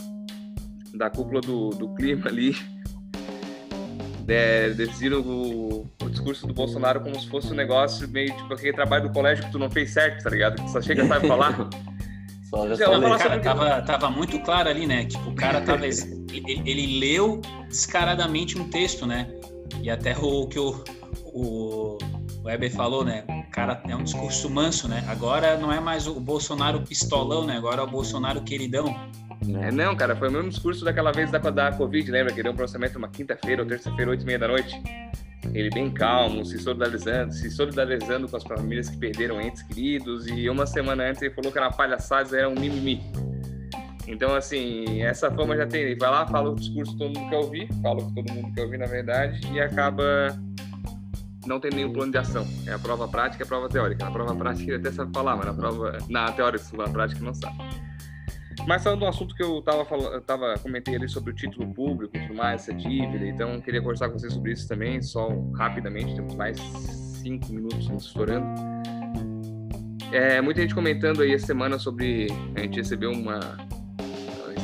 da 0.98 1.10
cúpula 1.10 1.42
do, 1.42 1.70
do 1.70 1.94
clima 1.96 2.28
ali, 2.28 2.56
é, 4.28 4.70
decidiram 4.70 5.22
o, 5.22 5.90
o, 6.02 6.10
discurso 6.10 6.48
do 6.48 6.54
Bolsonaro 6.54 7.02
como 7.02 7.20
se 7.20 7.28
fosse 7.28 7.52
um 7.52 7.56
negócio 7.56 8.08
meio 8.10 8.36
tipo 8.36 8.54
aquele 8.54 8.74
trabalho 8.74 9.08
do 9.08 9.14
colégio 9.14 9.46
que 9.46 9.52
tu 9.52 9.60
não 9.60 9.70
fez 9.70 9.92
certo, 9.92 10.24
tá 10.24 10.30
ligado? 10.30 10.62
Que 10.62 10.70
só 10.70 10.82
chega 10.82 11.04
e 11.04 11.08
sabe 11.08 11.28
falar. 11.28 11.70
Só 12.50 12.76
já 12.76 12.86
falei. 12.86 13.18
Cara, 13.18 13.40
tava, 13.40 13.82
tava 13.82 14.10
muito 14.12 14.40
claro 14.42 14.70
ali, 14.70 14.86
né? 14.86 15.06
Tipo, 15.06 15.32
o 15.32 15.36
cara 15.36 15.62
tava. 15.62 15.88
ele, 15.88 16.14
ele 16.32 17.00
leu 17.00 17.42
descaradamente 17.68 18.56
um 18.58 18.70
texto, 18.70 19.08
né? 19.08 19.28
E 19.82 19.90
até 19.90 20.16
o 20.16 20.48
que 20.48 20.60
o, 20.60 20.84
o 21.34 21.98
o 22.46 22.48
Weber 22.48 22.72
falou, 22.72 23.04
né? 23.04 23.24
O 23.28 23.50
cara 23.50 23.82
é 23.88 23.96
um 23.96 24.04
discurso 24.04 24.48
manso, 24.52 24.88
né? 24.88 25.04
Agora 25.08 25.58
não 25.58 25.72
é 25.72 25.80
mais 25.80 26.06
o 26.06 26.20
Bolsonaro 26.20 26.80
pistolão, 26.82 27.44
né? 27.44 27.58
Agora 27.58 27.82
é 27.82 27.84
o 27.84 27.88
Bolsonaro 27.88 28.42
queridão. 28.42 28.96
É, 29.62 29.72
não, 29.72 29.96
cara, 29.96 30.16
foi 30.16 30.30
o 30.30 30.32
mesmo 30.32 30.50
discurso 30.50 30.84
daquela 30.84 31.12
vez 31.12 31.30
da, 31.32 31.38
da 31.38 31.72
Covid, 31.72 32.10
lembra? 32.10 32.34
Que 32.34 32.42
deu 32.42 32.52
um 32.52 32.56
processamento 32.56 32.98
uma 32.98 33.08
quinta-feira 33.08 33.62
ou 33.62 33.68
terça-feira, 33.68 34.12
oito 34.12 34.24
e 34.24 34.26
meia 34.26 34.40
da 34.40 34.48
noite. 34.48 34.82
Ele 35.54 35.70
bem 35.70 35.92
calmo, 35.92 36.44
se 36.44 36.58
solidarizando, 36.58 37.34
se 37.34 37.52
solidarizando 37.52 38.28
com 38.28 38.36
as 38.36 38.44
famílias 38.44 38.90
que 38.90 38.98
perderam 38.98 39.40
entes 39.40 39.62
queridos. 39.64 40.28
E 40.28 40.50
uma 40.50 40.66
semana 40.66 41.04
antes 41.04 41.22
ele 41.22 41.34
falou 41.34 41.52
que 41.52 41.58
era 41.58 41.70
palhaçada, 41.70 42.38
era 42.38 42.50
um 42.50 42.56
mimimi. 42.56 43.02
Então, 44.08 44.36
assim, 44.36 45.02
essa 45.04 45.32
fama 45.32 45.56
já 45.56 45.68
tem. 45.68 45.82
Ele 45.82 45.96
vai 45.96 46.10
lá, 46.10 46.26
fala 46.28 46.50
o 46.50 46.56
discurso 46.56 46.94
que 46.94 46.98
todo 46.98 47.18
mundo 47.18 47.30
quer 47.30 47.38
ouvir, 47.38 47.70
fala 47.82 48.02
o 48.02 48.08
que 48.08 48.16
todo 48.16 48.34
mundo 48.34 48.54
quer 48.54 48.62
ouvir, 48.64 48.78
na 48.78 48.88
verdade, 48.88 49.40
e 49.52 49.60
acaba 49.60 50.36
não 51.46 51.60
tem 51.60 51.72
nenhum 51.72 51.94
plano 51.94 52.12
de 52.12 52.18
ação. 52.18 52.46
É 52.66 52.74
a 52.74 52.80
prova 52.80 53.08
prática 53.08 53.44
e 53.44 53.46
a 53.46 53.48
prova 53.48 53.70
teórica. 53.70 54.04
Na 54.04 54.12
prova 54.12 54.36
prática 54.36 54.72
ele 54.72 54.80
até 54.80 54.92
sabe 54.92 55.14
falar, 55.14 55.36
mas 55.36 55.46
na 55.46 55.54
prova 55.54 55.98
na 56.10 56.32
teórica, 56.32 56.66
na 56.76 56.90
prática 56.90 57.24
não 57.24 57.34
sabe. 57.34 57.58
Mas 58.68 58.84
falando 58.84 59.02
do 59.02 59.06
assunto 59.06 59.36
que 59.36 59.44
eu 59.44 59.60
estava 59.60 59.86
falando, 59.86 60.22
tava 60.22 60.56
comentei 60.60 60.96
ali 60.96 61.08
sobre 61.08 61.32
o 61.32 61.36
título 61.36 61.74
público, 61.74 62.14
tudo 62.18 62.36
mais, 62.36 62.62
essa 62.62 62.74
dívida, 62.74 63.26
então 63.26 63.60
queria 63.62 63.82
conversar 63.82 64.10
com 64.10 64.18
vocês 64.18 64.34
sobre 64.34 64.54
isso 64.54 64.68
também, 64.68 65.02
só 65.02 65.30
rapidamente, 65.56 66.16
temos 66.16 66.36
mais 66.36 66.58
cinco 66.58 67.52
minutos 67.52 67.90
estourando. 68.06 68.48
É, 70.12 70.42
muita 70.42 70.62
gente 70.62 70.74
comentando 70.74 71.22
aí 71.22 71.34
essa 71.34 71.46
semana 71.46 71.78
sobre 71.78 72.28
a 72.56 72.62
gente 72.62 72.78
recebeu 72.78 73.12
uma 73.12 73.58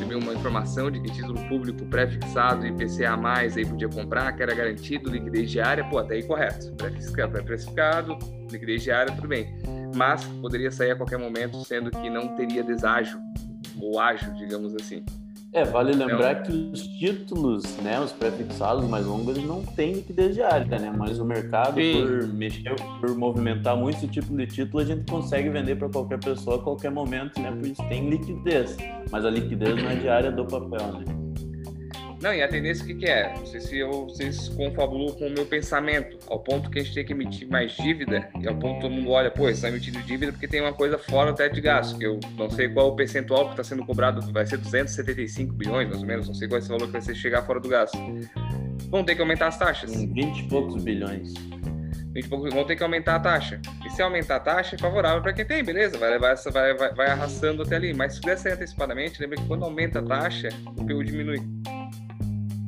recebi 0.02 0.16
uma 0.16 0.34
informação 0.34 0.90
de 0.90 1.00
que 1.00 1.12
título 1.12 1.40
público 1.48 1.86
pré-fixado 1.86 2.66
e 2.66 2.72
PCA 2.72 3.16
mais 3.16 3.56
aí 3.56 3.66
podia 3.66 3.88
comprar, 3.88 4.32
que 4.34 4.42
era 4.42 4.54
garantido 4.54 5.10
liquidez 5.10 5.52
diária, 5.52 5.84
pô, 5.84 6.00
até 6.00 6.16
aí 6.16 6.24
correto. 6.24 6.74
Pré-precificado, 6.76 8.18
liquidez 8.52 8.84
diária, 8.84 9.14
tudo 9.14 9.28
bem. 9.28 9.56
Mas 9.96 10.24
poderia 10.42 10.72
sair 10.72 10.92
a 10.92 10.96
qualquer 10.96 11.20
momento, 11.20 11.64
sendo 11.66 11.92
que 11.92 12.10
não 12.10 12.36
teria 12.36 12.64
deságio, 12.64 13.20
ou 13.82 14.00
ágio, 14.00 14.34
digamos 14.36 14.76
assim. 14.76 15.04
É, 15.54 15.66
vale 15.66 15.92
lembrar 15.92 16.32
então, 16.32 16.44
que 16.44 16.72
os 16.72 16.82
títulos, 16.88 17.76
né, 17.78 18.00
os 18.00 18.14
pré-fixados 18.14 18.88
mais 18.88 19.06
longos, 19.06 19.36
eles 19.36 19.46
não 19.46 19.62
têm 19.62 19.96
liquidez 19.96 20.36
diária, 20.36 20.80
né? 20.80 20.94
Mas 20.98 21.20
o 21.20 21.26
mercado, 21.26 21.76
sim. 21.76 21.92
por 21.94 22.28
mexer, 22.30 22.74
por 23.02 23.18
movimentar 23.18 23.76
muito 23.76 23.98
esse 23.98 24.08
tipo 24.08 24.34
de 24.34 24.48
título, 24.48 24.82
a 24.82 24.86
gente 24.86 25.12
consegue 25.12 25.50
vender 25.50 25.76
para 25.76 25.90
qualquer 25.90 26.20
pessoa 26.20 26.56
a 26.56 26.60
qualquer 26.60 26.90
momento, 26.90 27.42
né? 27.42 27.52
Por 27.52 27.68
isso 27.68 27.84
tem 27.90 28.10
liquidez. 28.10 28.78
Mas 29.12 29.26
a 29.26 29.30
liquidez 29.30 29.76
não 29.76 29.90
é 29.90 29.96
diária 29.96 30.32
do 30.32 30.46
papel, 30.46 30.88
né? 30.94 31.21
Não, 32.22 32.32
e 32.32 32.44
a 32.44 32.48
tendência 32.48 32.84
o 32.84 32.88
que, 32.88 32.94
que 32.94 33.06
é? 33.08 33.34
Não 33.36 33.46
sei 33.48 33.60
se 33.60 33.78
eu, 33.80 34.06
vocês 34.06 34.48
confabulou 34.50 35.16
com 35.16 35.26
o 35.26 35.32
meu 35.32 35.44
pensamento, 35.44 36.20
ao 36.28 36.40
ponto 36.40 36.70
que 36.70 36.80
a 36.80 36.84
gente 36.84 36.94
tem 36.94 37.04
que 37.04 37.14
emitir 37.14 37.50
mais 37.50 37.72
dívida, 37.72 38.30
e 38.40 38.48
ao 38.48 38.56
ponto 38.56 38.76
que 38.76 38.82
todo 38.82 38.92
mundo 38.92 39.10
olha, 39.10 39.32
pô, 39.32 39.50
está 39.50 39.70
emitindo 39.70 40.00
dívida 40.04 40.32
porque 40.32 40.48
tem 40.48 40.62
uma 40.62 40.72
coisa 40.72 41.00
fora 41.00 41.32
do 41.32 41.36
teto 41.36 41.56
de 41.56 41.62
gasto, 41.62 41.98
que 41.98 42.06
eu 42.06 42.20
não 42.38 42.48
sei 42.48 42.70
qual 42.70 42.90
o 42.90 42.96
percentual 42.96 43.46
que 43.46 43.52
está 43.52 43.64
sendo 43.64 43.84
cobrado, 43.84 44.22
vai 44.32 44.46
ser 44.46 44.58
275 44.58 45.52
bilhões, 45.54 45.90
mais 45.90 46.02
ou 46.02 46.08
menos, 46.08 46.28
não 46.28 46.36
sei 46.36 46.48
qual 46.48 46.58
é 46.58 46.60
esse 46.60 46.70
valor 46.70 46.86
que 46.86 46.92
vai 46.92 47.02
ser 47.02 47.16
chegar 47.16 47.42
fora 47.42 47.60
do 47.60 47.68
gasto. 47.68 47.98
Vão 48.90 49.04
ter 49.04 49.16
que 49.16 49.22
aumentar 49.22 49.48
as 49.48 49.58
taxas. 49.58 49.92
20 49.92 50.38
e 50.38 50.48
poucos 50.48 50.84
bilhões. 50.84 51.34
20 52.14 52.26
e 52.26 52.28
poucos, 52.28 52.54
vão 52.54 52.66
ter 52.66 52.76
que 52.76 52.84
aumentar 52.84 53.16
a 53.16 53.20
taxa. 53.20 53.60
E 53.84 53.90
se 53.90 54.02
aumentar 54.02 54.36
a 54.36 54.40
taxa, 54.40 54.76
é 54.76 54.78
favorável 54.78 55.24
para 55.24 55.34
quem 55.34 55.46
tem, 55.46 55.64
beleza, 55.64 55.98
vai 55.98 56.12
levar 56.12 56.34
essa, 56.34 56.52
vai, 56.52 56.76
vai, 56.76 56.94
vai 56.94 57.08
arrastando 57.08 57.64
até 57.64 57.78
ali. 57.78 57.94
Mas 57.96 58.16
se 58.16 58.38
sair 58.38 58.54
antecipadamente, 58.54 59.20
lembra 59.20 59.38
que 59.38 59.48
quando 59.48 59.64
aumenta 59.64 60.00
a 60.00 60.04
taxa, 60.04 60.50
o 60.78 60.86
PU 60.86 61.04
diminui. 61.04 61.42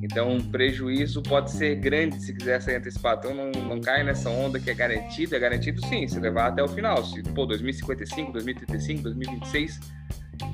Então, 0.03 0.35
o 0.35 0.43
prejuízo 0.43 1.23
pode 1.23 1.49
ser 1.51 1.75
grande 1.75 2.21
se 2.21 2.33
quiser 2.33 2.61
sair 2.61 2.75
antecipado. 2.75 3.25
Então, 3.25 3.33
não, 3.33 3.51
não 3.69 3.79
cai 3.79 4.03
nessa 4.03 4.29
onda 4.29 4.59
que 4.59 4.69
é 4.69 4.73
garantido. 4.73 5.33
É 5.33 5.39
garantido 5.39 5.79
sim, 5.87 6.05
se 6.09 6.19
levar 6.19 6.47
até 6.47 6.61
o 6.61 6.67
final. 6.67 7.01
Se, 7.05 7.23
pô, 7.23 7.45
2055, 7.45 8.33
2035, 8.33 9.01
2026, 9.01 9.79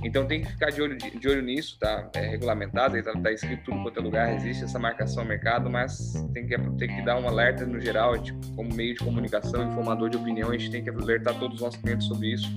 Então 0.04 0.28
tem 0.28 0.42
que 0.42 0.52
ficar 0.52 0.70
de 0.70 0.82
olho, 0.84 0.96
de, 0.96 1.18
de 1.18 1.28
olho 1.28 1.42
nisso, 1.42 1.80
tá? 1.80 2.08
É 2.14 2.28
regulamentado, 2.28 2.96
está 2.96 3.12
tá 3.12 3.32
escrito 3.32 3.64
tudo 3.64 3.82
quanto 3.82 4.00
é 4.00 4.04
lugar, 4.04 4.36
existe 4.36 4.64
essa 4.64 4.78
marcação 4.78 5.24
no 5.24 5.30
mercado, 5.30 5.68
mas 5.68 6.14
tem 6.32 6.46
que, 6.46 6.56
tem 6.78 6.96
que 6.96 7.02
dar 7.02 7.20
um 7.20 7.28
alerta 7.28 7.66
no 7.66 7.80
geral, 7.80 8.22
tipo, 8.22 8.40
como 8.56 8.72
meio 8.76 8.94
de 8.94 9.04
comunicação, 9.04 9.68
informador 9.68 10.10
de 10.10 10.18
opinião, 10.18 10.52
a 10.52 10.58
gente 10.58 10.70
tem 10.70 10.84
que 10.84 10.92
alertar 10.92 11.34
todos 11.40 11.56
os 11.56 11.62
nossos 11.62 11.82
clientes 11.82 12.06
sobre 12.06 12.34
isso. 12.34 12.54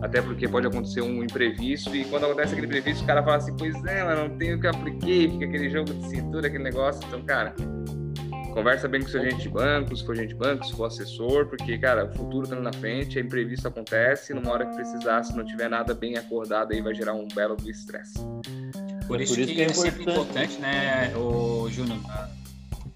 Até 0.00 0.22
porque 0.22 0.46
pode 0.46 0.66
acontecer 0.66 1.00
um 1.02 1.22
imprevisto, 1.22 1.94
e 1.94 2.04
quando 2.04 2.24
acontece 2.24 2.52
aquele 2.52 2.66
imprevisto, 2.66 3.02
o 3.02 3.06
cara 3.06 3.22
fala 3.22 3.36
assim, 3.36 3.56
pois 3.56 3.74
é, 3.84 4.04
mas 4.04 4.18
não 4.18 4.38
tenho 4.38 4.56
o 4.56 4.60
que 4.60 4.66
apliquei, 4.66 5.28
fica 5.30 5.44
aquele 5.44 5.68
jogo 5.70 5.92
de 5.92 6.08
cintura, 6.08 6.46
aquele 6.46 6.64
negócio. 6.64 7.02
Então, 7.06 7.20
cara, 7.22 7.54
Conversa 8.58 8.88
bem 8.88 9.02
com 9.02 9.08
seu 9.08 9.20
agente 9.20 9.42
de 9.42 9.48
banco, 9.50 9.96
se 9.96 10.04
for 10.04 10.12
agente 10.12 10.30
de 10.30 10.34
banco, 10.34 10.64
se 10.64 10.72
for 10.72 10.86
assessor, 10.86 11.46
porque, 11.46 11.78
cara, 11.78 12.06
o 12.06 12.16
futuro 12.16 12.48
tá 12.48 12.56
na 12.56 12.72
frente, 12.72 13.16
é 13.16 13.22
imprevisto 13.22 13.68
acontece, 13.68 14.34
numa 14.34 14.50
hora 14.50 14.66
que 14.66 14.74
precisar, 14.74 15.22
se 15.22 15.36
não 15.36 15.44
tiver 15.44 15.68
nada 15.68 15.94
bem 15.94 16.16
acordado, 16.16 16.72
aí 16.72 16.80
vai 16.80 16.92
gerar 16.92 17.14
um 17.14 17.28
belo 17.28 17.54
do 17.54 17.70
estresse. 17.70 18.18
Por 19.06 19.20
isso, 19.20 19.34
Por 19.34 19.42
isso 19.42 19.46
que, 19.46 19.54
que, 19.54 19.62
é, 19.62 19.66
é 19.66 19.72
sempre 19.72 20.02
importante, 20.02 20.58
né, 20.58 21.14
o 21.16 21.68
Júnior, 21.70 22.00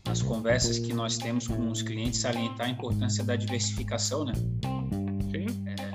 nas 0.04 0.20
conversas 0.20 0.80
que 0.80 0.92
nós 0.92 1.16
temos 1.16 1.46
com 1.46 1.70
os 1.70 1.80
clientes, 1.80 2.18
salientar 2.18 2.66
a 2.66 2.70
importância 2.70 3.22
da 3.22 3.36
diversificação, 3.36 4.24
né? 4.24 4.32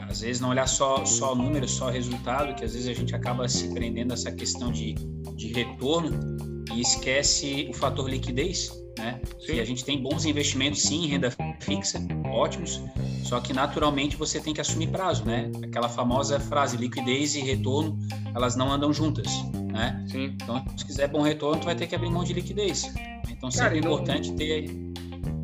Sim. 0.07 0.11
Às 0.11 0.21
vezes 0.21 0.41
não 0.41 0.49
olhar 0.49 0.67
só, 0.67 1.05
só 1.05 1.35
número, 1.35 1.67
só 1.67 1.89
resultado, 1.89 2.55
que 2.55 2.63
às 2.63 2.73
vezes 2.73 2.87
a 2.87 2.93
gente 2.93 3.15
acaba 3.15 3.47
se 3.47 3.73
prendendo 3.73 4.11
a 4.11 4.13
essa 4.13 4.31
questão 4.31 4.71
de, 4.71 4.93
de 5.35 5.47
retorno 5.47 6.37
e 6.73 6.81
esquece 6.81 7.67
o 7.69 7.73
fator 7.73 8.09
liquidez, 8.09 8.71
né? 8.97 9.21
E 9.47 9.59
a 9.59 9.65
gente 9.65 9.83
tem 9.85 10.01
bons 10.01 10.25
investimentos 10.25 10.81
sim 10.81 11.05
em 11.05 11.07
renda 11.07 11.31
fixa, 11.59 11.99
ótimos, 12.25 12.81
só 13.23 13.39
que 13.39 13.53
naturalmente 13.53 14.15
você 14.15 14.39
tem 14.39 14.53
que 14.53 14.61
assumir 14.61 14.87
prazo, 14.87 15.25
né? 15.25 15.51
Aquela 15.63 15.89
famosa 15.89 16.39
frase 16.39 16.77
liquidez 16.77 17.35
e 17.35 17.41
retorno, 17.41 17.97
elas 18.33 18.55
não 18.55 18.71
andam 18.71 18.93
juntas, 18.93 19.27
né? 19.71 20.05
Sim. 20.09 20.35
Então, 20.41 20.63
se 20.77 20.85
quiser 20.85 21.07
bom 21.07 21.21
retorno, 21.21 21.61
tu 21.61 21.65
vai 21.65 21.75
ter 21.75 21.87
que 21.87 21.95
abrir 21.95 22.09
mão 22.09 22.23
de 22.23 22.33
liquidez. 22.33 22.91
Então, 23.29 23.51
sempre 23.51 23.75
é 23.75 23.79
importante 23.79 24.33
ter 24.33 24.69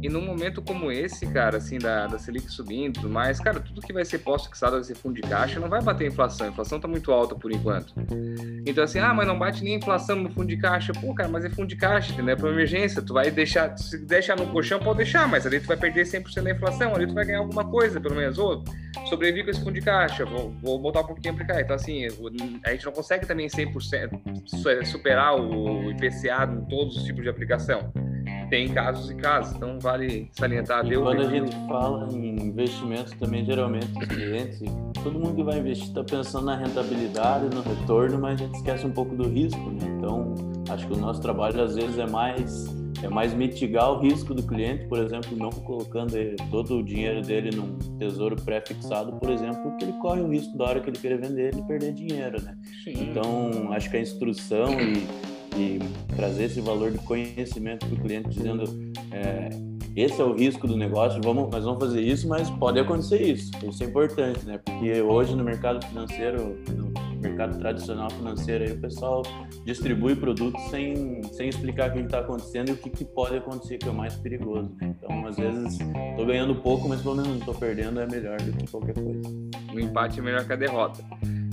e 0.04 0.10
num 0.10 0.20
momento 0.20 0.62
como 0.62 0.92
esse, 0.92 1.26
cara, 1.28 1.56
assim, 1.60 1.78
da, 1.78 2.08
da 2.08 2.20
Selic 2.20 2.52
subindo 2.52 2.90
e 2.90 3.02
tudo 3.02 3.10
mais, 3.10 3.40
cara, 3.40 3.62
tudo 3.62 3.80
que 3.80 3.94
vai 3.94 4.04
ser 4.04 4.20
pós-fixado 4.20 4.74
vai 4.74 4.84
ser 4.84 4.96
fundo 4.96 5.16
de 5.16 5.22
caixa, 5.22 5.62
não 5.62 5.70
vai 5.70 5.82
bater 5.82 6.04
a 6.04 6.08
inflação. 6.10 6.46
A 6.46 6.50
inflação 6.50 6.78
tá 6.78 6.90
muito 6.90 7.10
alta 7.10 7.34
por 7.34 7.54
enquanto. 7.54 7.94
Então, 8.68 8.84
assim, 8.84 9.00
ah, 9.00 9.14
mas 9.14 9.26
não 9.26 9.40
bate 9.40 9.64
nem 9.64 9.76
inflação 9.76 10.18
no 10.18 10.30
fundo 10.30 10.48
de 10.48 10.58
caixa. 10.58 10.92
Pô, 10.92 11.14
cara, 11.16 11.30
mas 11.30 11.46
é 11.46 11.50
fundo 11.50 11.70
de 11.70 11.78
caixa, 11.78 12.12
entendeu? 12.12 12.34
É 12.34 12.36
pra 12.36 12.50
emergência. 12.50 13.02
Tu 13.02 13.14
vai 13.14 13.32
deixar, 13.32 13.78
se 13.78 13.98
deixar 13.98 14.36
no 14.36 14.46
colchão, 14.48 14.78
pode 14.78 14.98
deixar, 14.98 15.26
mas 15.26 15.48
ali 15.48 15.62
tu 15.62 15.68
vai 15.68 15.78
perder 15.78 16.04
100% 16.04 16.44
da 16.44 16.52
inflação, 16.52 16.94
ali 16.94 17.08
tu 17.08 17.14
vai 17.14 17.24
ganhar 17.24 17.40
alguma 17.40 17.64
coisa, 17.64 18.02
pelo 18.02 18.16
menos. 18.16 18.38
Ou 18.38 18.62
sobreviver 19.08 19.46
com 19.46 19.52
esse 19.52 19.62
fundo 19.62 19.74
de 19.74 19.82
caixa, 19.82 20.26
vou, 20.26 20.54
vou 20.62 20.80
botar 20.80 21.00
um 21.00 21.08
pouquinho 21.08 21.34
pra 21.34 21.46
cá. 21.46 21.62
Então, 21.62 21.78
assim, 21.78 22.08
a 22.66 22.72
gente 22.72 22.86
não 22.86 22.92
consegue 22.92 23.26
também 23.26 23.48
100% 23.48 24.86
superar 24.86 25.40
o 25.40 25.90
IPCA 25.92 26.44
em 26.44 26.66
todos 26.66 26.98
os 26.98 27.04
tipos 27.04 27.24
de 27.24 27.30
aplicação 27.30 27.90
tem 28.54 28.70
casos 28.70 29.10
e 29.10 29.16
casos, 29.16 29.56
então 29.56 29.80
vale 29.80 30.30
salientar. 30.34 30.86
E 30.86 30.96
quando 30.96 31.22
a 31.22 31.28
gente 31.28 31.56
fala 31.68 32.08
em 32.14 32.40
investimentos 32.40 33.12
também, 33.14 33.44
geralmente 33.44 33.88
os 34.00 34.06
clientes, 34.06 34.62
todo 35.04 35.14
mundo 35.18 35.34
que 35.34 35.44
vai 35.44 35.58
investir 35.58 35.88
está 35.88 36.04
pensando 36.04 36.46
na 36.46 36.56
rentabilidade, 36.56 37.46
no 37.46 37.64
retorno, 37.64 38.20
mas 38.20 38.40
a 38.40 38.46
gente 38.46 38.54
esquece 38.54 38.86
um 38.86 38.92
pouco 38.92 39.16
do 39.16 39.28
risco, 39.28 39.60
né? 39.72 39.98
Então, 39.98 40.36
acho 40.70 40.86
que 40.86 40.94
o 40.94 40.98
nosso 40.98 41.20
trabalho 41.20 41.64
às 41.64 41.74
vezes 41.74 41.98
é 41.98 42.06
mais 42.06 42.72
é 43.02 43.10
mais 43.10 43.34
mitigar 43.34 43.92
o 43.92 44.00
risco 44.00 44.36
do 44.36 44.44
cliente, 44.44 44.86
por 44.86 45.00
exemplo, 45.00 45.36
não 45.36 45.50
colocando 45.50 46.14
todo 46.52 46.78
o 46.78 46.84
dinheiro 46.84 47.22
dele 47.22 47.50
num 47.54 47.78
tesouro 47.98 48.36
pré-fixado, 48.36 49.14
por 49.14 49.32
exemplo, 49.32 49.64
porque 49.64 49.84
ele 49.84 49.94
corre 49.94 50.22
o 50.22 50.30
risco 50.30 50.56
da 50.56 50.66
hora 50.66 50.80
que 50.80 50.92
ele 50.92 51.00
querer 51.00 51.20
vender 51.20 51.54
ele 51.54 51.64
perder 51.64 51.92
dinheiro, 51.92 52.42
né? 52.42 52.56
Sim. 52.84 53.10
Então, 53.10 53.74
acho 53.74 53.90
que 53.90 53.98
a 53.98 54.00
instrução 54.00 54.80
e 54.80 55.33
e 55.58 55.80
trazer 56.16 56.46
esse 56.46 56.62
valor 56.62 56.92
de 56.92 56.98
conhecimento 57.00 57.86
para 57.86 57.96
o 57.96 58.02
cliente, 58.02 58.30
dizendo 58.30 58.64
é, 59.12 59.50
esse 59.96 60.20
é 60.20 60.24
o 60.24 60.34
risco 60.34 60.68
do 60.68 60.76
negócio, 60.76 61.22
vamos, 61.24 61.52
nós 61.52 61.64
vamos 61.64 61.80
fazer 61.80 62.02
isso, 62.02 62.28
mas 62.28 62.50
pode 62.50 62.80
acontecer 62.80 63.22
isso. 63.22 63.52
Isso 63.64 63.84
é 63.84 63.86
importante, 63.86 64.44
né? 64.44 64.58
Porque 64.58 65.02
hoje 65.02 65.36
no 65.36 65.44
mercado 65.44 65.86
financeiro, 65.86 66.58
no 66.68 66.92
mercado 67.22 67.60
tradicional 67.60 68.10
financeiro, 68.10 68.64
aí, 68.64 68.72
o 68.72 68.82
pessoal 68.82 69.22
distribui 69.64 70.16
produtos 70.16 70.60
sem, 70.72 71.22
sem 71.32 71.48
explicar 71.48 71.92
o 71.92 71.94
que 71.94 72.00
está 72.00 72.20
acontecendo 72.20 72.70
e 72.70 72.72
o 72.72 72.78
que, 72.78 72.90
que, 72.90 73.06
pode 73.06 73.38
acontecer, 73.38 73.78
que 73.78 73.88
é 73.88 73.92
o 73.92 73.94
mais 73.94 74.16
perigoso. 74.16 74.76
Né? 74.82 74.96
Então, 74.98 75.28
às 75.28 75.38
vezes, 75.38 75.80
estou 75.80 76.26
ganhando 76.26 76.56
pouco, 76.56 76.90
mas 76.90 77.02
pelo 77.02 77.16
menos 77.16 77.30
não 77.30 77.38
estou 77.38 77.54
perdendo, 77.54 78.00
é 78.00 78.08
melhor 78.08 78.42
do 78.42 78.52
que 78.52 78.68
qualquer 78.72 78.96
coisa. 78.96 79.22
O 79.74 79.80
empate 79.80 80.20
é 80.20 80.24
melhor 80.24 80.44
que 80.44 80.54
a 80.54 80.56
derrota. 80.56 81.04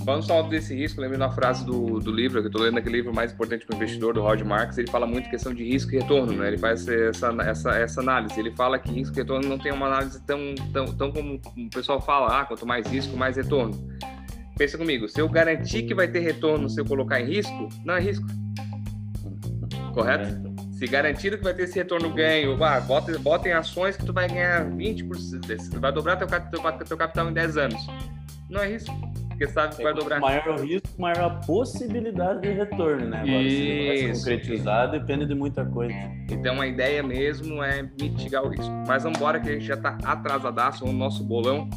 Falando 0.03 0.23
só 0.23 0.41
desse 0.41 0.73
risco, 0.73 0.99
lembro 0.99 1.17
da 1.17 1.29
frase 1.29 1.63
do, 1.63 1.99
do 1.99 2.11
livro, 2.11 2.39
que 2.39 2.47
eu 2.47 2.49
estou 2.49 2.63
lendo 2.63 2.77
aquele 2.79 2.97
livro 2.97 3.13
mais 3.13 3.31
importante 3.31 3.65
para 3.65 3.75
o 3.75 3.77
investidor, 3.77 4.15
do 4.15 4.21
Rod 4.21 4.41
Marks, 4.41 4.77
ele 4.77 4.89
fala 4.89 5.05
muito 5.05 5.29
questão 5.29 5.53
de 5.53 5.63
risco 5.63 5.93
e 5.93 5.99
retorno, 5.99 6.33
né? 6.33 6.47
Ele 6.47 6.57
faz 6.57 6.87
essa, 6.87 7.27
essa, 7.43 7.71
essa 7.77 8.01
análise. 8.01 8.39
Ele 8.39 8.51
fala 8.51 8.79
que 8.79 8.91
risco 8.91 9.15
e 9.15 9.19
retorno 9.19 9.47
não 9.47 9.59
tem 9.59 9.71
uma 9.71 9.85
análise 9.85 10.19
tão, 10.23 10.55
tão, 10.73 10.85
tão 10.85 11.11
como 11.11 11.39
o 11.55 11.69
pessoal 11.69 12.01
fala, 12.01 12.41
ah, 12.41 12.45
quanto 12.45 12.65
mais 12.65 12.87
risco, 12.87 13.15
mais 13.15 13.37
retorno. 13.37 13.77
Pensa 14.57 14.77
comigo, 14.77 15.07
se 15.07 15.21
eu 15.21 15.29
garantir 15.29 15.83
que 15.83 15.93
vai 15.93 16.07
ter 16.07 16.19
retorno 16.19 16.67
se 16.67 16.81
eu 16.81 16.85
colocar 16.85 17.21
em 17.21 17.25
risco, 17.25 17.69
não 17.85 17.95
é 17.95 18.01
risco. 18.01 18.25
Correto? 19.93 20.51
Se 20.73 20.87
garantir 20.87 21.37
que 21.37 21.43
vai 21.43 21.53
ter 21.53 21.63
esse 21.63 21.77
retorno 21.77 22.11
ganho, 22.11 22.61
ah, 22.63 22.79
bota, 22.81 23.17
bota 23.19 23.47
em 23.47 23.51
ações 23.51 23.97
que 23.97 24.05
tu 24.05 24.11
vai 24.11 24.27
ganhar 24.27 24.65
20%, 24.65 25.79
vai 25.79 25.91
dobrar 25.91 26.15
teu, 26.15 26.27
teu, 26.27 26.85
teu 26.87 26.97
capital 26.97 27.29
em 27.29 27.33
10 27.33 27.57
anos. 27.57 27.87
Não 28.49 28.61
é 28.61 28.67
risco 28.67 29.10
porque 29.41 29.47
sabe 29.47 29.75
que 29.75 29.83
vai 29.83 29.93
dobrar. 29.93 30.19
Maior 30.19 30.47
o 30.49 30.61
risco, 30.61 30.87
maior 30.99 31.23
a 31.23 31.29
possibilidade 31.29 32.41
de 32.41 32.49
retorno, 32.51 33.07
né? 33.07 33.21
Agora, 33.21 33.41
Isso. 33.41 33.57
se 33.57 33.87
vai 33.87 33.97
se 33.97 34.19
concretizar, 34.19 34.91
depende 34.91 35.25
de 35.25 35.33
muita 35.33 35.65
coisa. 35.65 35.95
Então, 36.29 36.61
a 36.61 36.67
ideia 36.67 37.01
mesmo 37.01 37.63
é 37.63 37.81
mitigar 37.99 38.43
o 38.43 38.49
risco. 38.49 38.71
Mas 38.87 39.03
vamos 39.03 39.17
embora 39.17 39.39
que 39.39 39.49
a 39.49 39.53
gente 39.53 39.65
já 39.65 39.73
está 39.73 39.97
atrasadaço 40.03 40.85
no 40.85 40.93
nosso 40.93 41.23
bolão. 41.23 41.67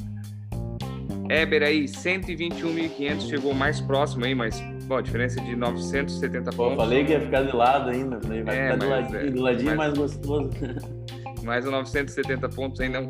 Eber 1.30 1.62
aí, 1.62 1.84
121.500, 1.84 3.28
chegou 3.28 3.54
mais 3.54 3.80
próximo 3.80 4.26
aí, 4.26 4.34
mas 4.34 4.60
bom, 4.84 4.98
a 4.98 5.00
diferença 5.00 5.40
é 5.40 5.44
de 5.44 5.56
970 5.56 6.50
Pô, 6.50 6.64
pontos. 6.64 6.76
Falei 6.76 7.04
que 7.06 7.12
ia 7.12 7.20
ficar 7.20 7.42
de 7.44 7.56
lado 7.56 7.88
ainda, 7.88 8.20
falei, 8.20 8.42
vai 8.42 8.58
é, 8.58 8.62
ficar 8.64 8.76
do 8.76 8.90
ladinho, 8.90 9.18
é, 9.18 9.30
do 9.30 9.40
ladinho 9.40 9.68
mas, 9.68 9.76
mais 9.76 9.94
gostoso. 9.98 10.50
Mas 11.42 11.66
o 11.66 11.70
970 11.70 12.48
pontos 12.48 12.80
aí 12.80 12.88
não, 12.88 13.06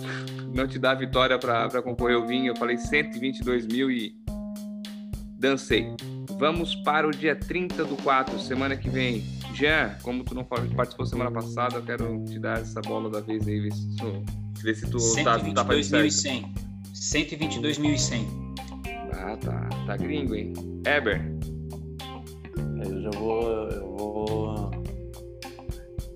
não 0.53 0.67
te 0.67 0.77
dá 0.77 0.93
vitória 0.93 1.39
para 1.39 1.81
concorrer 1.83 2.17
ao 2.17 2.27
vinho. 2.27 2.51
Eu 2.51 2.57
falei 2.57 2.77
122 2.77 3.65
mil 3.65 3.89
e 3.93 4.24
dancei. 5.45 5.95
Vamos 6.39 6.75
para 6.75 7.07
o 7.07 7.11
dia 7.11 7.37
30 7.37 7.85
do 7.85 7.97
4, 7.99 8.39
semana 8.41 8.77
que 8.77 8.89
vem. 8.89 9.23
Jean, 9.55 9.95
como 10.03 10.25
tu 10.25 10.35
não 10.35 10.43
participou 10.43 11.07
semana 11.07 11.31
passada, 11.31 11.77
eu 11.77 11.83
quero 11.83 12.25
te 12.25 12.39
dar 12.39 12.61
essa 12.61 12.81
bola 12.81 13.11
da 13.11 13.21
vez 13.21 13.47
aí, 13.47 13.61
ver 13.61 13.73
se 13.73 13.97
tu, 13.97 14.25
ver 14.63 14.75
se 14.75 14.91
tu 14.91 14.99
tá, 15.23 15.39
tá 15.39 15.65
fazendo 15.65 16.11
certo. 16.11 16.49
122.100. 16.95 18.27
Ah, 19.13 19.37
tá. 19.37 19.69
Tá 19.87 19.97
gringo, 19.97 20.35
hein? 20.35 20.53
Eber. 20.87 21.21
Eu 22.83 23.03
já 23.03 23.11
vou. 23.11 23.43
Eu 23.69 23.97
vou. 23.97 24.71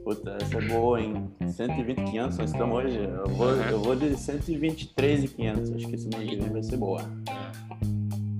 Puta, 0.05 0.39
essa 0.41 0.57
é 0.57 0.69
boa, 0.69 1.01
hein? 1.01 1.31
120,500 1.47 2.39
nós 2.39 2.51
estamos 2.51 2.79
hoje. 2.79 2.99
Eu 2.99 3.27
vou, 3.29 3.49
uhum. 3.49 3.63
eu 3.63 3.81
vou 3.83 3.95
de 3.95 4.17
123,500. 4.17 5.71
Acho 5.71 5.87
que 5.87 5.95
esse 5.95 6.09
mês 6.09 6.51
vai 6.51 6.63
ser 6.63 6.77
boa. 6.79 7.03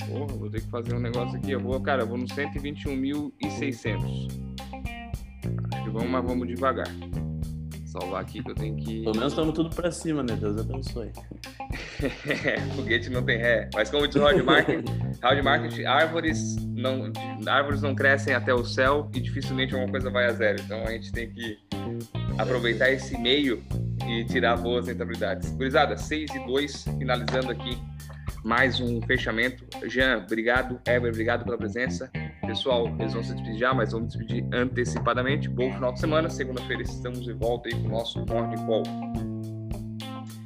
Porra, 0.09 0.37
vou 0.37 0.51
ter 0.51 0.63
que 0.63 0.69
fazer 0.69 0.95
um 0.95 1.01
negócio 1.01 1.37
aqui. 1.37 1.51
Eu 1.51 1.61
vou, 1.61 1.79
cara, 1.81 2.03
eu 2.03 2.07
vou 2.07 2.17
no 2.17 2.27
121.600. 2.27 4.29
Acho 5.73 5.85
que 5.85 5.91
vamos, 5.91 6.11
mas 6.11 6.25
vamos 6.25 6.49
devagar. 6.49 6.89
Salvar 7.87 8.23
aqui 8.23 8.43
que 8.43 8.51
eu 8.51 8.55
tenho 8.55 8.77
que. 8.77 9.03
Pelo 9.03 9.17
menos 9.17 9.33
estamos 9.33 9.55
tudo 9.55 9.75
pra 9.75 9.91
cima, 9.91 10.23
né? 10.23 10.37
Deus 10.37 10.59
abençoe. 10.59 11.11
Foguete 12.77 13.11
não 13.11 13.23
tem 13.23 13.39
ré. 13.39 13.69
Mas 13.75 13.91
como 13.91 14.07
diz 14.07 14.17
o 14.17 14.21
Howard 14.21 14.43
Market, 14.43 14.85
Howard 15.23 15.43
Market, 15.43 15.87
árvores 15.87 16.57
não, 16.57 17.13
árvores 17.47 17.83
não 17.83 17.95
crescem 17.95 18.35
até 18.35 18.55
o 18.55 18.65
céu 18.65 19.11
e 19.15 19.21
dificilmente 19.21 19.75
alguma 19.75 19.91
coisa 19.91 20.11
vai 20.11 20.27
a 20.27 20.33
zero. 20.33 20.61
Então 20.63 20.83
a 20.85 20.93
gente 20.93 21.13
tem 21.13 21.31
que 21.31 21.59
aproveitar 22.39 22.91
esse 22.91 23.19
meio 23.19 23.63
e 24.07 24.25
tirar 24.25 24.57
boas 24.57 24.87
rentabilidades. 24.87 25.51
Gurizada, 25.53 25.97
6 25.97 26.31
e 26.35 26.47
2, 26.47 26.85
finalizando 26.99 27.51
aqui 27.51 27.79
mais 28.45 28.81
um 28.81 29.01
fechamento. 29.03 29.65
Jean, 29.87 30.25
obrigado. 30.25 30.81
Ever, 30.87 31.11
obrigado 31.11 31.45
pela 31.45 31.57
presença. 31.57 32.11
Pessoal, 32.47 32.89
eles 32.99 33.13
vão 33.13 33.23
se 33.23 33.35
despedir 33.35 33.59
já, 33.59 33.75
mas 33.75 33.93
vamos 33.93 34.15
despedir 34.15 34.47
antecipadamente. 34.53 35.49
Bom 35.49 35.73
final 35.73 35.93
de 35.93 36.01
semana. 36.01 36.31
Segunda-feira 36.31 36.83
estamos 36.83 37.23
de 37.23 37.33
volta 37.33 37.69
aí 37.69 37.75
com 37.75 37.89
o 37.89 37.91
nosso 37.91 38.25
Morning 38.27 38.65
Call. 38.67 38.83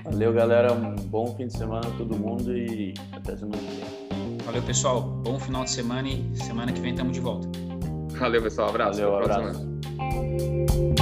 Valeu, 0.04 0.32
galera. 0.32 0.72
Um 0.72 0.94
bom 0.96 1.34
fim 1.36 1.46
de 1.46 1.56
semana 1.56 1.86
a 1.86 1.90
todo 1.92 2.16
mundo 2.16 2.56
e 2.56 2.92
até 3.12 3.36
semana 3.36 3.58
que 3.58 3.76
vem. 3.76 4.38
Valeu, 4.44 4.62
pessoal. 4.62 5.02
Bom 5.02 5.38
final 5.38 5.64
de 5.64 5.70
semana 5.70 6.08
e 6.08 6.36
semana 6.36 6.72
que 6.72 6.80
vem 6.80 6.90
estamos 6.90 7.12
de 7.12 7.20
volta. 7.20 7.48
Valeu, 8.18 8.42
pessoal. 8.42 8.70
Abraço. 8.70 9.00
Valeu, 9.00 9.16
abraço. 9.18 11.01